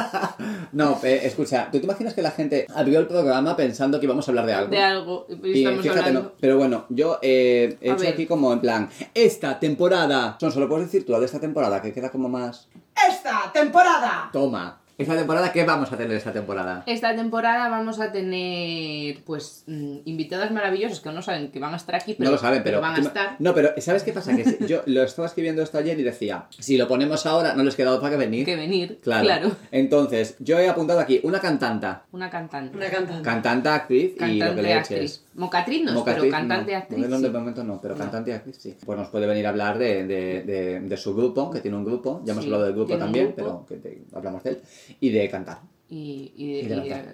no, 0.74 1.00
eh, 1.03 1.22
escucha, 1.24 1.70
¿tú 1.72 1.79
te 1.79 1.86
imaginas 1.86 2.13
que 2.13 2.22
la 2.22 2.32
gente 2.32 2.67
abrió 2.75 3.00
el 3.00 3.08
programa 3.08 3.56
pensando 3.56 4.00
que 4.00 4.06
íbamos 4.06 4.27
a 4.27 4.32
hablar 4.32 4.46
de 4.46 4.53
algo? 4.53 4.70
De 4.72 4.82
algo. 4.82 5.27
Y 5.29 5.36
fíjate, 5.53 5.89
hablando. 5.89 6.22
no. 6.22 6.32
Pero 6.39 6.58
bueno, 6.58 6.86
yo 6.89 7.20
eh, 7.22 7.77
he 7.82 7.89
A 7.89 7.94
hecho 7.94 8.03
ver. 8.03 8.13
aquí 8.13 8.25
como 8.25 8.51
en 8.53 8.60
plan, 8.60 8.89
esta 9.13 9.60
temporada. 9.60 10.38
Son, 10.39 10.51
solo 10.51 10.67
puedes 10.67 10.88
decir 10.88 11.06
tú 11.06 11.12
la 11.12 11.20
de 11.20 11.25
esta 11.25 11.39
temporada, 11.39 11.82
que 11.82 11.94
queda 11.94 12.10
como 12.12 12.29
más. 12.29 12.67
Esta 13.10 13.51
temporada. 13.53 14.29
Toma. 14.34 14.82
Esta 14.97 15.15
temporada, 15.15 15.51
¿qué 15.51 15.63
vamos 15.63 15.91
a 15.91 15.97
tener 15.97 16.17
esta 16.17 16.33
temporada? 16.33 16.81
Esta 16.87 17.15
temporada 17.15 17.69
vamos 17.69 17.99
a 17.99 18.11
tener, 18.11 19.19
pues, 19.25 19.63
mm, 19.67 19.97
invitadas 20.05 20.49
maravillosas 20.49 21.01
que 21.01 21.11
no 21.11 21.21
saben 21.21 21.51
que 21.51 21.59
van 21.59 21.71
a 21.75 21.77
estar 21.77 21.93
aquí, 21.93 22.15
pero, 22.17 22.25
no 22.25 22.31
lo 22.31 22.37
saben, 22.39 22.63
pero. 22.63 22.81
van 22.81 22.95
a 22.95 22.99
estar. 22.99 23.35
No, 23.37 23.53
pero 23.53 23.69
¿sabes 23.77 24.01
qué 24.01 24.11
pasa? 24.11 24.35
Que 24.35 24.57
yo 24.67 24.81
lo 24.87 25.03
estaba 25.03 25.27
escribiendo 25.27 25.61
esto 25.61 25.77
ayer 25.77 25.99
y 25.99 26.03
decía, 26.03 26.47
si 26.57 26.77
lo 26.77 26.87
ponemos 26.87 27.27
ahora, 27.27 27.53
no 27.53 27.63
les 27.63 27.75
queda 27.75 27.91
otra 27.91 28.09
que 28.09 28.15
venir. 28.15 28.43
Que 28.43 28.55
venir, 28.55 28.97
Claro. 29.03 29.23
claro. 29.23 29.51
Entonces, 29.71 30.35
yo 30.39 30.57
he 30.57 30.67
apuntado 30.67 30.99
aquí 30.99 31.19
una 31.21 31.39
cantanta. 31.39 32.05
Una 32.11 32.31
cantante. 32.31 32.75
Una 32.75 32.89
cantante. 32.89 33.21
Cantante, 33.21 33.69
actriz 33.69 34.15
y 34.19 34.39
lo 34.39 34.55
que 34.55 34.61
le 34.63 34.73
actriz. 34.73 35.23
Mocatriz 35.38 35.84
no, 35.86 35.94
Mocatriz, 35.94 36.24
pero 36.24 36.32
cantante, 36.32 36.72
no. 36.74 36.77
actriz. 36.79 37.00
Modelo 37.00 37.17
sí. 37.17 37.24
de 37.24 37.29
momento 37.29 37.63
no, 37.63 37.79
pero 37.82 37.94
No. 37.96 38.00
cantante 38.01 38.34
actriz 38.34 38.58
sí. 38.60 38.75
Pues 38.86 38.98
nos 38.98 39.08
puede 39.10 39.25
venir 39.27 39.46
a 39.46 39.50
hablar 39.50 39.77
de, 39.77 40.06
de, 40.06 40.44
de, 40.44 40.79
de 40.82 40.98
su 40.98 41.15
grupo, 41.15 41.50
que 41.51 41.62
tiene 41.62 41.77
un 41.77 41.86
grupo. 41.86 42.22
Ya 42.25 42.34
hemos 42.34 42.44
Sí, 42.44 42.50
hablado 42.50 42.65
del 42.65 42.74
grupo 42.74 42.98
también, 42.98 43.34
grupo. 43.36 43.65
pero 43.67 43.82
que 43.82 43.89
te- 43.89 44.01
hablamos 44.13 44.44
de 44.44 44.50
él. 44.51 44.62
Y 45.00 45.10
de 45.10 45.29
cantar. 45.29 45.60
Y, 45.89 46.34
y, 46.36 46.60
Y, 46.60 46.70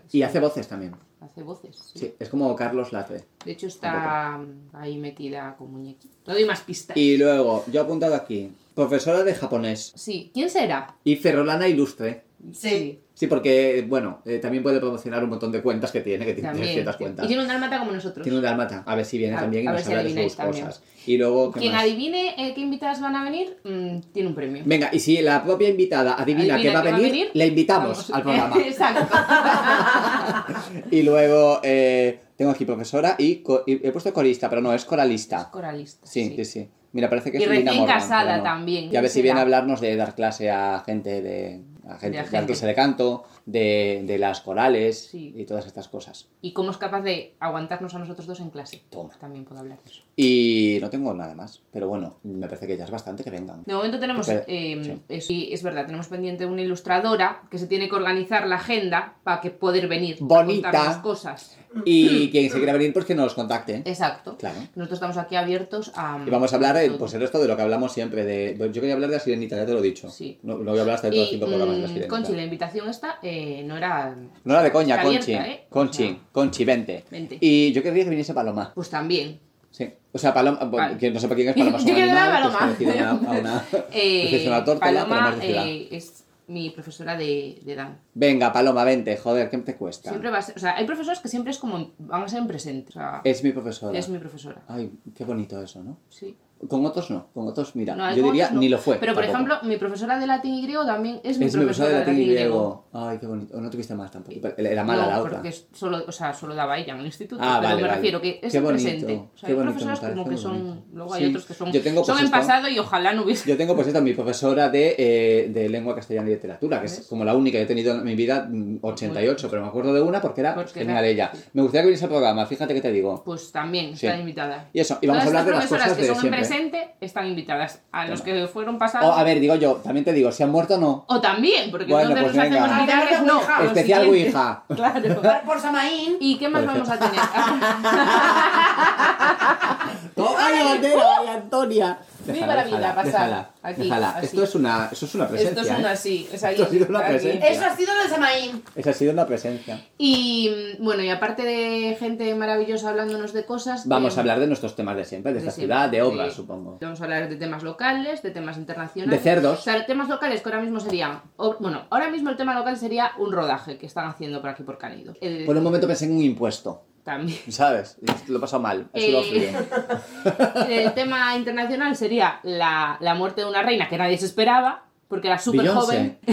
sí, 0.08 0.24
hace 0.24 0.40
voces 0.40 0.68
también. 0.68 0.96
hace 1.22 1.44
voces. 1.44 1.92
sí. 1.94 2.14
Es 2.20 2.30
como 2.30 2.56
Carlos 2.56 2.92
Latre. 2.92 3.24
De 3.46 3.52
hecho, 3.52 3.68
está 3.68 4.40
ahí 4.74 4.98
metida 4.98 5.56
con 5.58 5.72
muñequito. 5.72 6.16
Te 6.26 6.32
doy 6.32 6.46
más 6.46 6.62
pistas. 6.62 6.98
Y 6.98 7.18
luego, 7.18 7.64
yo 7.72 7.82
he 7.82 7.84
apuntado 7.84 8.16
aquí, 8.16 8.52
profesora 8.74 9.24
de 9.24 9.36
japonés. 9.36 9.92
Sí, 9.96 10.32
¿quién 10.34 10.50
será? 10.50 10.96
Y 11.04 11.18
Ferrolana 11.18 11.68
Ilustre. 11.68 12.24
Sí. 12.52 13.00
Sí, 13.14 13.28
porque, 13.28 13.86
bueno, 13.88 14.22
eh, 14.26 14.40
también 14.40 14.64
puede 14.64 14.80
promocionar 14.80 15.24
un 15.24 15.30
montón 15.30 15.52
de 15.52 15.62
cuentas 15.62 15.92
que 15.92 16.02
tiene, 16.02 16.26
que 16.26 16.34
tiene 16.34 16.66
ciertas 16.66 16.98
cuentas. 16.98 17.26
Y 17.26 17.28
tiene 17.28 17.44
un 17.44 17.48
dálmata 17.48 17.78
como 17.80 17.92
nosotros. 17.92 18.24
Tiene 18.24 18.38
un 18.40 18.44
dálmata. 18.44 18.84
A 18.86 18.96
ver 18.96 19.06
si 19.06 19.20
viene 19.20 19.36
A- 19.36 19.42
también 19.42 19.64
y 19.64 19.68
nos 19.68 19.82
si 19.82 19.92
habla 19.94 20.04
de 20.04 20.24
sus 20.24 20.36
también. 20.36 20.66
cosas. 20.66 20.84
Y 21.06 21.18
luego, 21.18 21.52
¿qué 21.52 21.60
Quien 21.60 21.74
más? 21.74 21.84
adivine 21.84 22.34
eh, 22.38 22.54
qué 22.56 22.62
invitadas 22.62 23.02
van 23.02 23.16
a 23.16 23.24
venir, 23.24 23.58
mm, 23.64 24.12
tiene 24.14 24.30
un 24.30 24.36
premio. 24.36 24.64
Venga, 24.66 24.90
y 24.92 25.00
si 25.00 25.22
la 25.22 25.44
propia 25.44 25.70
invitada 25.70 26.16
adivina, 26.16 26.60
que 26.60 26.72
va 26.72 26.80
a 26.80 26.84
venir, 26.84 27.30
le 27.34 27.46
invitamos 27.48 28.10
vamos. 28.10 28.12
al 28.12 28.24
programa. 28.24 28.56
Exacto. 28.66 29.16
y 30.92 31.04
luego 31.04 31.60
eh, 31.64 32.20
tengo 32.36 32.52
aquí 32.52 32.66
profesora 32.66 33.16
y, 33.20 33.44
he 33.68 33.92
puesto 33.92 34.12
corista, 34.12 34.50
pero 34.50 34.62
no, 34.62 34.74
es 34.74 34.86
coralista. 34.86 35.50
Coralista. 35.52 36.06
Sí, 36.08 36.34
sí, 36.36 36.46
sí. 36.46 36.70
Mira, 36.94 37.10
parece 37.10 37.32
que 37.32 37.40
Y 37.40 37.44
es 37.44 37.50
recién 37.50 37.76
Morgan, 37.76 38.00
casada 38.00 38.38
no. 38.38 38.44
también. 38.44 38.92
Y 38.92 38.96
a 38.96 39.02
ver 39.02 39.10
si 39.10 39.16
¿Quién 39.16 39.24
viene 39.26 39.40
a 39.40 39.44
hablarnos 39.44 39.82
de 39.82 39.96
dar 39.96 40.16
clase 40.16 40.50
a 40.52 40.84
gente 40.86 41.22
de... 41.22 41.62
A 41.88 41.98
gente, 41.98 42.18
De 42.18 42.24
gente. 42.24 42.46
clase 42.48 42.66
de 42.66 42.76
canto, 42.76 43.26
de, 43.46 44.04
de 44.06 44.18
las 44.18 44.42
corales 44.42 45.10
Sí. 45.12 45.34
y 45.36 45.44
todas 45.46 45.66
estas 45.66 45.88
cosas. 45.88 46.28
Y 46.42 46.54
cómo 46.54 46.72
es 46.72 46.78
capaz 46.78 47.02
de 47.02 47.34
aguantarnos 47.40 47.94
a 47.96 48.00
nosotros 48.00 48.26
dos 48.28 48.40
en 48.40 48.50
clase. 48.50 48.82
Toma. 48.90 49.10
También 49.20 49.44
puedo 49.46 49.60
hablar 49.62 49.80
de 49.84 49.90
eso. 49.90 50.02
Y 50.16 50.78
no 50.82 50.90
tengo 50.90 51.14
nada 51.14 51.34
más, 51.36 51.62
pero 51.72 51.88
bueno, 51.88 52.18
me 52.24 52.48
parece 52.48 52.68
que 52.68 52.78
ya 52.78 52.86
es 52.86 52.92
bastante 52.92 53.24
que 53.24 53.30
vengan. 53.32 53.64
De 53.66 53.74
momento 53.74 54.00
tenemos, 54.00 54.28
Porque- 54.28 54.44
eh, 54.48 54.82
sí. 54.84 55.02
es, 55.10 55.30
y 55.32 55.54
es 55.54 55.64
verdad, 55.64 55.86
tenemos 55.86 56.08
pendiente 56.08 56.46
una 56.46 56.62
ilustradora 56.62 57.42
que 57.50 57.58
se 57.58 57.68
tiene 57.68 57.90
que 57.90 57.96
organizar 57.96 58.48
la 58.48 58.56
agenda 58.58 59.16
para 59.24 59.42
que 59.42 59.50
poder 59.50 59.88
venir 59.88 60.18
Bonita. 60.20 60.72
a 60.98 61.02
cosas. 61.02 61.58
Y 61.86 62.30
quien 62.30 62.52
se 62.52 62.58
quiera 62.58 62.74
venir, 62.74 62.94
pues 62.94 63.06
que 63.06 63.16
nos 63.16 63.34
contacte. 63.34 63.82
Exacto. 63.86 64.38
Claro. 64.38 64.60
Nosotros 64.76 64.94
estamos 64.98 65.18
aquí 65.18 65.36
abiertos 65.36 65.92
a... 65.96 66.24
Y 66.26 66.30
vamos 66.30 66.54
a 66.54 66.58
hablar, 66.58 66.78
eh, 66.78 66.92
pues 67.00 67.14
el 67.16 67.22
resto 67.22 67.40
de 67.40 67.48
lo 67.48 67.56
que 67.56 67.64
hablamos 67.64 67.92
siempre, 67.92 68.24
de... 68.24 68.56
Yo 68.72 68.74
quería 68.80 68.94
hablar 68.94 69.10
de 69.10 69.16
la 69.18 69.24
sirenita, 69.24 69.56
ya 69.56 69.66
te 69.66 69.74
lo 69.74 69.80
he 69.80 69.82
dicho. 69.82 70.08
Sí. 70.10 70.38
No, 70.44 70.60
no 70.60 70.70
voy 70.70 70.78
a 70.78 70.82
hablar 70.82 70.96
hasta 70.98 71.08
dentro 71.10 71.24
de 71.26 71.30
cinco 71.32 71.48
programas 71.48 71.73
sirenita. 71.76 72.08
Conchi, 72.08 72.34
la 72.34 72.44
invitación 72.44 72.90
esta 72.90 73.20
eh, 73.22 73.64
no 73.66 73.78
era... 73.78 74.16
No 74.44 74.54
era 74.54 74.64
de 74.64 74.72
coña, 74.72 75.02
Conchi. 75.02 75.34
abierta, 75.34 75.48
¿eh? 75.50 75.66
Conchi, 75.70 76.04
O 76.04 76.08
sea, 76.08 76.18
Conchi, 76.32 76.66
vente. 76.66 77.04
vente. 77.12 77.38
Y 77.40 77.72
yo 77.72 77.84
querría 77.84 78.04
que 78.04 78.10
viniese 78.10 78.34
Paloma. 78.34 78.72
Pues 78.74 78.90
también. 78.90 79.40
Sí. 79.72 79.90
O 80.12 80.18
sea, 80.20 80.34
Paloma, 80.34 80.60
Vale. 80.66 80.98
que 80.98 81.10
no 81.10 81.20
por 81.20 81.36
quién 81.36 81.50
es 81.50 81.56
Paloma, 81.56 81.78
Yo 81.84 81.94
quiero 81.94 82.14
dar 82.14 82.44
Paloma. 82.44 82.76
pues 82.78 82.90
a 82.90 82.94
una, 82.94 83.10
a 83.32 83.40
una, 83.40 83.66
Eh, 83.92 84.28
pues 84.30 84.48
una 84.48 84.80
Paloma 84.80 85.38
eh, 85.42 85.88
es 85.92 86.24
mi 86.46 86.70
profesora 86.72 87.16
de, 87.18 87.60
de 87.64 87.74
Dan. 87.76 87.98
Venga, 88.14 88.52
Paloma, 88.52 88.84
vente, 88.84 89.16
joder, 89.18 89.50
¿qué 89.50 89.58
te 89.60 89.76
cuesta? 89.76 90.10
Siempre 90.10 90.30
va 90.30 90.40
a 90.40 90.42
ser... 90.42 90.56
O 90.58 90.60
sea, 90.60 90.76
hay 90.76 90.86
profesores 90.86 91.20
que 91.20 91.30
siempre 91.30 91.52
es 91.52 91.58
como... 91.58 91.92
Van 91.98 92.22
a 92.22 92.28
ser 92.28 92.40
en 92.40 92.48
presente. 92.48 92.90
O 92.90 92.92
sea, 92.92 93.22
Es 93.24 93.44
mi 93.44 93.52
profesora. 93.52 93.98
es 93.98 94.10
mi 94.10 94.20
profesora. 94.20 94.62
Ay, 94.68 94.92
qué 95.16 95.24
bonito 95.24 95.60
eso, 95.62 95.82
¿no? 95.84 95.98
Sí. 96.10 96.36
Con 96.68 96.86
otros 96.86 97.10
no, 97.12 97.28
con 97.34 97.48
otros, 97.48 97.76
mira, 97.76 97.96
No, 97.96 98.14
yo 98.16 98.24
diría 98.24 98.50
no. 98.52 98.60
ni 98.60 98.70
lo 98.70 98.78
fue. 98.78 98.98
Pero, 98.98 99.14
por 99.14 99.24
tampoco. 99.26 99.46
ejemplo, 99.54 99.70
mi 99.70 99.78
profesora 99.78 100.20
de 100.20 100.28
latín 100.28 100.54
y 100.54 100.62
griego 100.64 100.86
también 100.86 101.20
es 101.24 101.38
mi 101.38 101.46
es 101.46 101.54
profesora 101.56 101.90
de 101.90 102.00
latín 102.00 102.22
y 102.22 102.26
griego. 102.28 102.86
Ay, 102.94 103.18
qué 103.20 103.28
bonito. 103.28 103.60
No 103.60 103.70
tuviste 103.70 103.96
más 103.96 104.12
tampoco. 104.12 104.36
Era 104.58 104.84
mala 104.84 105.04
no, 105.04 105.10
la 105.10 105.20
otra. 105.20 105.32
porque 105.34 105.50
es 105.50 105.68
solo, 105.74 106.04
o 106.08 106.12
sea, 106.12 106.34
solo 106.34 106.56
daba 106.56 106.78
ella 106.78 106.94
en 106.94 107.00
el 107.00 107.06
instituto. 107.08 107.42
Ah, 107.44 107.58
pero 107.60 107.70
vale, 107.70 107.76
me 107.76 107.82
vale. 107.88 107.96
refiero 107.96 108.22
que 108.22 108.40
es 108.42 108.52
Qué 108.52 108.60
bonito, 108.60 108.84
presente. 108.84 109.14
O 109.14 109.38
sea, 109.38 109.48
qué 109.48 109.48
hay 109.48 109.54
bonito, 109.54 109.72
profesoras 109.80 110.00
como 110.14 110.30
que 110.30 110.38
son. 110.38 110.82
Luego 110.94 111.14
hay 111.14 111.24
Sí, 111.24 111.30
otros 111.30 111.46
que 111.46 111.54
son. 111.54 111.72
yo 111.72 111.82
tengo, 111.82 112.04
son 112.04 112.16
pues, 112.16 112.26
en 112.26 112.32
pasado 112.32 112.68
y 112.70 112.80
ojalá 112.80 113.14
no 113.14 113.24
hubiese. 113.24 113.50
Yo 113.50 113.58
tengo 113.58 113.76
pues 113.76 113.88
esta, 113.88 114.02
mi 114.02 114.14
profesora 114.14 114.70
de, 114.70 114.96
eh, 114.98 115.50
de 115.50 115.70
lengua 115.70 115.96
castellana 115.96 116.30
y 116.30 116.34
literatura, 116.34 116.80
que 116.80 116.86
es 116.86 117.00
¿Ves? 117.00 117.08
como 117.08 117.26
la 117.26 117.36
única 117.36 117.58
que 117.58 117.64
he 117.64 117.68
tenido 117.68 117.94
en 117.96 118.04
mi 118.04 118.16
vida, 118.16 118.48
mm, 118.50 118.78
88, 118.82 119.48
pero 119.50 119.62
me 119.64 119.68
acuerdo 119.68 119.94
de 119.94 120.02
una 120.02 120.22
porque 120.22 120.42
era 120.42 120.54
Porque 120.56 120.80
genial 120.82 121.00
era- 121.04 121.08
ella. 121.08 121.32
Me 121.54 121.62
gustaría 121.62 121.82
que 121.82 121.88
viniese 121.88 122.06
al 122.06 122.12
programa, 122.12 122.46
fíjate 122.46 122.74
que 122.74 122.82
te 122.82 122.92
digo. 122.92 123.24
Pues 123.26 123.52
también 123.52 123.98
Sí. 123.98 124.06
están 124.06 124.20
invitadas. 124.22 124.66
Y 124.74 124.80
eso, 124.80 124.98
y 125.02 125.08
vamos 125.08 125.24
a 125.24 125.28
hablar 125.28 125.46
de 125.46 125.52
las 125.52 125.68
cosas 125.68 125.94
que 125.94 126.02
de 126.04 126.16
siempre. 126.16 126.44
En 126.54 126.70
presente 126.70 126.96
están 127.02 127.28
invitadas. 127.28 127.82
A 127.92 128.06
los 128.06 128.22
que 128.22 128.48
fueron 128.48 128.78
pasados. 128.78 129.10
O, 129.10 129.14
a 129.14 129.24
ver, 129.24 129.40
digo 129.40 129.56
yo, 129.56 129.76
también 129.76 130.06
te 130.06 130.14
digo, 130.14 130.32
si 130.32 130.44
han 130.44 130.52
muerto 130.52 130.78
no. 130.78 131.06
O 131.08 131.20
también, 131.22 131.72
porque 131.72 131.92
Bueno, 131.92 132.10
entonces 132.12 132.34
pues 132.34 132.36
nos 132.36 132.44
venga. 132.44 132.66
hacemos 132.66 132.86
virales, 132.86 133.24
no. 133.24 133.38
Ouija. 133.38 133.64
Especial. 133.66 134.08
Ouija. 134.08 134.64
Claro. 134.74 135.22
Por, 135.22 135.42
por 135.42 135.60
Samaín. 135.60 136.18
¿Y 136.20 136.38
qué 136.38 136.50
más 136.50 136.66
vamos 136.66 136.90
a 136.90 136.98
tener? 136.98 137.14
¡Toma 140.16 140.50
la 140.50 140.64
bandera, 140.64 141.04
María 141.26 141.98
Antonia! 142.24 142.42
Viva 142.42 142.56
la 142.56 142.64
vida, 142.64 142.96
pasada. 142.96 143.04
déjala, 143.26 143.50
Aquí, 143.64 143.82
déjala. 143.84 144.10
así. 144.12 144.26
Esto 144.26 144.44
es 144.44 144.56
una, 144.56 144.90
eso 144.92 145.06
es 145.06 145.16
una 145.16 145.28
presencia. 145.28 145.50
Esto 145.50 145.62
es 145.62 145.70
¿eh? 145.78 145.80
una. 145.80 145.94
Es 145.94 146.44
ahí, 146.44 146.54
Esto 146.54 146.64
ha 146.64 146.70
sido 146.70 146.86
una 146.90 147.00
aquí. 147.00 147.10
presencia. 147.10 147.48
Eso 147.50 147.66
ha 147.66 147.76
sido 147.76 147.94
de 148.04 148.10
Samaín. 148.10 148.64
Esa 148.76 148.90
ha 148.90 148.94
sido 148.94 149.14
una 149.14 149.26
presencia. 149.28 149.86
Y 149.98 150.50
mm, 150.80 150.84
bueno, 150.84 151.04
y 151.04 151.10
aparte 151.10 151.44
de 151.44 151.96
gente 152.00 152.34
maravillosa 152.36 152.90
hablándonos 152.90 153.34
de 153.34 153.46
cosas. 153.46 153.88
Vamos 153.88 154.14
eh, 154.16 154.18
a 154.18 154.20
hablar 154.22 154.40
de 154.40 154.48
nuestros 154.48 154.76
temas 154.76 154.96
de 154.98 155.06
siempre, 155.06 155.34
de 155.34 155.40
esta 155.40 155.52
siempre, 155.52 155.76
ciudad, 155.76 155.90
de 155.90 156.02
obras, 156.02 156.34
supongo. 156.34 156.78
Vamos 156.82 157.02
a 157.02 157.04
hablar 157.04 157.30
de 157.30 157.36
temas 157.36 157.64
locales, 157.64 158.22
de 158.24 158.32
temas 158.32 158.58
internacionales. 158.58 159.20
De 159.20 159.24
cerdos. 159.24 159.60
O 159.60 159.62
sea, 159.62 159.86
temas 159.86 160.08
locales 160.10 160.42
que 160.42 160.50
ahora 160.50 160.62
mismo 160.62 160.80
serían. 160.80 161.22
o- 161.38 161.56
bueno, 161.60 161.84
ahora 161.90 162.10
mismo 162.10 162.30
el 162.30 162.38
tema 162.38 162.54
local 162.54 162.78
sería 162.78 163.12
un 163.18 163.32
rodaje 163.32 163.78
que 163.78 163.86
están 163.86 164.08
haciendo 164.08 164.42
por 164.42 164.50
aquí 164.52 164.64
por 164.64 164.78
Canido. 164.78 165.14
El- 165.22 165.46
Por 165.46 165.58
un 165.58 165.64
momento 165.64 165.88
pensé 165.88 166.06
en 166.06 166.14
un 166.16 166.22
impuesto, 166.22 166.84
también. 167.04 167.40
¿sabes? 167.50 167.98
Lo 168.28 168.38
he 168.38 168.42
pasado 168.42 168.62
mal, 168.62 168.88
he 168.94 169.12
Eh, 169.12 169.24
frío. 169.24 170.66
El 170.70 170.94
tema 170.94 171.36
internacional 171.36 171.96
sería 171.96 172.40
la, 172.44 172.98
la 173.02 173.16
muerte 173.16 173.42
de 173.42 173.48
una 173.48 173.62
reina 173.62 173.90
que 173.90 173.98
nadie 173.98 174.18
se 174.18 174.26
esperaba, 174.26 174.86
porque 175.08 175.28
era 175.28 175.38
súper 175.40 175.68
joven. 175.68 176.18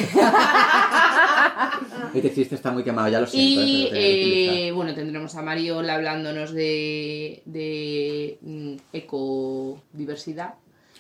Este 2.15 2.35
chiste 2.35 2.55
está 2.57 2.71
muy 2.73 2.83
quemado, 2.83 3.09
ya 3.09 3.21
lo 3.21 3.27
siento. 3.27 3.63
Y 3.63 3.85
eh, 3.93 4.69
eh, 4.69 4.73
bueno, 4.73 4.95
tendremos 4.95 5.35
a 5.37 5.43
Mariola 5.43 5.95
hablándonos 5.95 6.53
de, 6.53 7.43
de 7.45 8.39
mm, 8.41 8.75
ecodiversidad, 8.93 10.55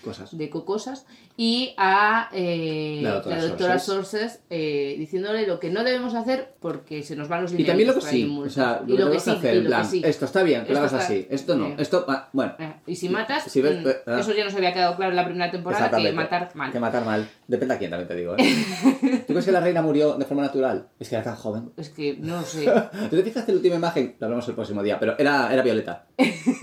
Cosas. 0.04 0.36
de 0.36 0.44
ecocosas, 0.44 1.06
y 1.42 1.72
a 1.78 2.28
eh, 2.34 3.00
La 3.02 3.14
doctora 3.14 3.78
Sources. 3.78 3.82
Sources, 3.82 4.40
eh, 4.50 4.94
diciéndole 4.98 5.46
lo 5.46 5.58
que 5.58 5.70
no 5.70 5.82
debemos 5.84 6.14
hacer 6.14 6.52
porque 6.60 7.02
se 7.02 7.16
nos 7.16 7.28
van 7.28 7.40
los 7.40 7.54
Y 7.54 7.64
también 7.64 7.88
lo 7.88 7.94
que 7.94 8.02
sí, 8.02 8.38
o 8.44 8.50
sea, 8.50 8.82
Y 8.86 8.92
lo 8.98 9.06
que 9.06 9.12
que 9.12 9.20
sí, 9.20 9.30
hacer, 9.30 9.56
en 9.56 9.64
lo 9.64 9.70
plan, 9.70 9.86
sí. 9.86 10.02
esto 10.04 10.26
está 10.26 10.42
bien, 10.42 10.66
que 10.66 10.74
lo 10.74 10.80
hagas 10.80 10.92
así, 10.92 11.26
esto 11.30 11.56
no, 11.56 11.74
esto, 11.78 12.04
ah, 12.08 12.28
bueno, 12.34 12.56
Eh, 12.58 12.74
Y 12.88 12.94
si 12.94 13.08
matas, 13.08 13.44
Si 13.44 13.62
ves- 13.62 13.82
mm, 13.82 13.88
eh, 13.88 13.96
ah. 14.08 14.18
eso 14.20 14.34
ya 14.34 14.44
nos 14.44 14.54
había 14.54 14.74
quedado 14.74 14.96
claro 14.96 15.12
en 15.12 15.16
la 15.16 15.24
primera 15.24 15.50
temporada, 15.50 15.90
que 15.90 16.12
matar 16.12 16.50
mal. 16.54 16.72
Que 16.72 16.78
matar 16.78 17.06
mal. 17.06 17.26
Depende 17.48 17.74
a 17.74 17.78
quién 17.78 17.90
también 17.90 18.08
te 18.08 18.16
digo, 18.16 18.34
¿eh? 18.36 18.44
¿Tú 19.26 19.32
crees 19.32 19.46
que 19.46 19.52
la 19.52 19.60
reina 19.60 19.80
murió 19.80 20.16
de 20.18 20.26
forma 20.26 20.42
natural? 20.42 20.88
Es 20.98 21.08
que 21.08 21.14
era 21.14 21.24
tan 21.24 21.36
joven. 21.36 21.70
Es 21.78 21.88
que 21.88 22.18
no 22.20 22.36
lo 22.36 22.42
sé. 22.42 22.66
¿Tú 23.08 23.16
te 23.16 23.22
fijaste 23.22 23.50
en 23.50 23.56
la 23.56 23.58
última 23.60 23.76
imagen? 23.76 24.14
Lo 24.18 24.26
hablamos 24.26 24.46
el 24.46 24.54
próximo 24.54 24.82
día, 24.82 24.98
pero 25.00 25.14
era, 25.18 25.50
era 25.50 25.62
Violeta. 25.62 26.04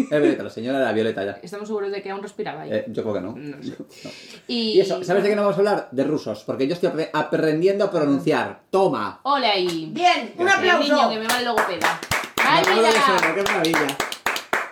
Era 0.09 0.19
Violeta, 0.19 0.43
la 0.43 0.49
señora 0.49 0.77
era 0.79 0.91
Violeta 0.93 1.25
ya. 1.25 1.31
¿Estamos 1.43 1.67
seguros 1.67 1.91
de 1.91 2.01
que 2.01 2.09
aún 2.11 2.21
respiraba 2.21 2.61
ahí? 2.61 2.69
Eh, 2.71 2.85
yo 2.89 3.01
creo 3.01 3.15
que 3.15 3.21
no. 3.21 3.35
No 3.35 3.61
sé. 3.61 3.73
No. 4.03 4.09
Y, 4.47 4.66
Y 4.75 4.81
eso, 4.81 5.03
¿sabes 5.03 5.23
de 5.23 5.29
qué 5.29 5.35
no 5.35 5.41
vamos 5.43 5.55
a 5.55 5.59
hablar? 5.59 5.87
De 5.91 6.03
rusos, 6.03 6.43
porque 6.43 6.67
yo 6.67 6.73
estoy 6.73 6.89
apre- 6.89 7.09
aprendiendo 7.13 7.85
a 7.85 7.91
pronunciar. 7.91 8.61
Toma. 8.69 9.19
¡Hola 9.23 9.49
ahí! 9.51 9.89
Bien, 9.93 10.33
un 10.37 10.45
Gracias. 10.45 10.73
El 10.75 10.79
niño 10.81 10.93
aplauso. 10.95 11.09
que 11.09 11.19
me 11.19 11.27
va 11.27 11.39
el 11.39 11.45
logopeda. 11.45 11.99
Eso, 12.37 13.35
qué 13.35 13.43
maravilla. 13.43 13.97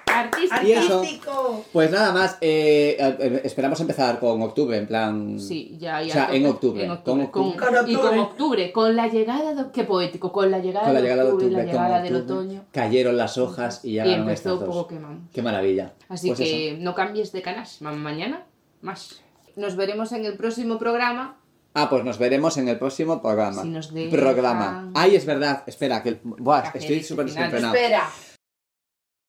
Artístico. 0.07 0.65
Y 0.65 0.71
eso. 0.71 0.99
Artístico. 0.99 1.65
Pues 1.73 1.91
nada 1.91 2.13
más, 2.13 2.37
eh, 2.39 2.95
eh, 2.99 3.41
esperamos 3.43 3.79
empezar 3.81 4.17
con 4.19 4.41
octubre, 4.43 4.77
en 4.77 4.87
plan... 4.87 5.37
Sí, 5.41 5.75
ya, 5.77 6.01
ya. 6.01 6.07
O 6.07 6.11
sea, 6.11 6.29
en 6.33 6.45
octubre. 6.45 6.85
En 6.85 6.91
octubre. 6.91 7.29
Con 7.29 7.51
Con, 7.51 7.75
octubre. 7.75 7.91
Y 7.91 7.95
Con 7.95 8.07
con 8.09 8.19
octubre. 8.19 8.71
con 8.71 8.95
la 8.95 9.07
llegada 9.09 9.53
de... 9.53 9.71
Qué 9.73 9.83
poético, 9.83 10.31
con 10.31 10.49
la 10.51 10.59
llegada, 10.59 10.85
Con 10.85 10.93
la 10.93 11.01
llegada 11.01 11.23
de 11.25 11.31
octubre, 11.31 11.45
octubre, 11.47 11.65
la 11.65 11.71
con 11.73 11.81
llegada 11.83 12.01
del 12.01 12.15
otoño. 12.15 12.65
cayeron 12.71 13.17
las 13.17 13.37
hojas 13.37 13.81
y 13.83 13.89
Y 13.89 13.91
llegaron 13.93 14.21
empezó 14.21 14.57
poco 14.57 14.87
quemamos. 14.87 15.19
Qué 15.33 15.41
maravilla. 15.41 15.91
Así 16.07 16.27
Pues 16.27 16.39
que 16.39 16.69
eso. 16.71 16.77
no 16.81 16.95
cambies 16.95 17.33
de 17.33 17.41
canal. 17.41 17.67
Ma- 17.81 17.91
Mañana, 17.91 18.45
más. 18.81 19.21
Nos 19.55 19.75
veremos 19.75 20.11
en 20.11 20.25
el 20.25 20.35
próximo 20.37 20.77
programa. 20.77 21.37
Ah, 21.73 21.89
pues 21.89 22.03
nos 22.03 22.17
veremos 22.17 22.57
en 22.57 22.67
el 22.69 22.77
próximo 22.77 23.21
programa. 23.21 23.61
Si 23.61 23.69
nos 23.69 23.93
dejan. 23.93 24.11
Programa. 24.19 24.91
Ay, 24.93 25.15
es 25.15 25.25
verdad. 25.25 25.63
Espera, 25.67 26.01
que... 26.01 26.19
Buah, 26.23 26.71
estoy 26.73 27.03
súper 27.03 27.25
desenfrenado. 27.25 27.73
Espera. 27.75 28.03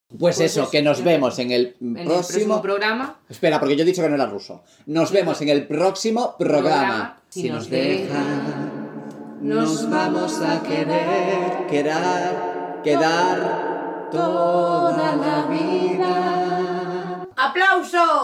Pues, 0.09 0.19
Pues 0.21 0.41
eso, 0.41 0.63
eso, 0.63 0.71
que 0.71 0.83
nos 0.83 1.03
vemos 1.03 1.37
en 1.41 1.51
el 1.51 1.77
En 1.81 1.97
el 1.97 2.07
próximo... 2.07 2.63
programa. 2.63 3.19
Espera, 3.29 3.59
porque 3.59 3.75
yo 3.77 3.83
he 3.83 3.87
dicho 3.87 4.03
que 4.03 4.09
no 4.09 4.15
era 4.15 4.27
ruso. 4.27 4.63
Nos 4.87 5.11
vemos 5.11 5.41
en 5.43 5.49
el 5.49 5.67
próximo 5.67 6.37
programa. 6.39 6.71
Programa, 6.71 7.21
si 7.29 7.51
nos 7.51 7.69
dejan, 7.69 9.39
nos 9.43 9.91
vamos 9.91 10.41
a 10.41 10.63
querer, 10.63 11.67
quedar, 11.69 12.81
quedar 12.85 14.09
toda 14.13 15.17
la 15.17 15.47
vida. 15.47 17.27
¡Aplauso! 17.37 18.23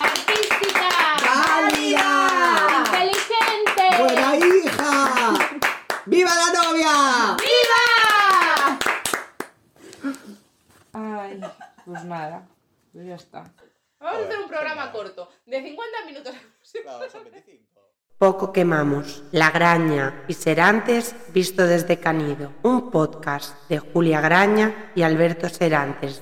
¡Artística! 0.00 0.88
¡Válida! 1.22 2.84
¡Inteligente! 2.86 4.02
¡Buena 4.02 4.36
hija! 4.36 5.34
¡Viva 6.06 6.30
la 6.34 6.62
novia! 6.62 7.36
Ay, 10.92 11.40
pues 11.90 12.04
nada. 12.04 12.46
Pues 12.92 13.06
ya 13.06 13.16
está. 13.16 13.52
Vamos 13.98 14.22
a 14.22 14.24
hacer 14.24 14.38
un 14.38 14.48
programa 14.48 14.92
corto, 14.92 15.28
de 15.44 15.60
50 15.62 16.06
minutos. 16.06 16.34
Poco 18.16 18.52
quemamos. 18.52 19.24
La 19.32 19.50
Graña 19.50 20.24
y 20.28 20.34
Serantes 20.34 21.16
visto 21.32 21.66
desde 21.66 21.98
Canido. 21.98 22.52
Un 22.62 22.90
podcast 22.90 23.68
de 23.68 23.78
Julia 23.78 24.20
Graña 24.20 24.92
y 24.94 25.02
Alberto 25.02 25.48
Serantes. 25.48 26.18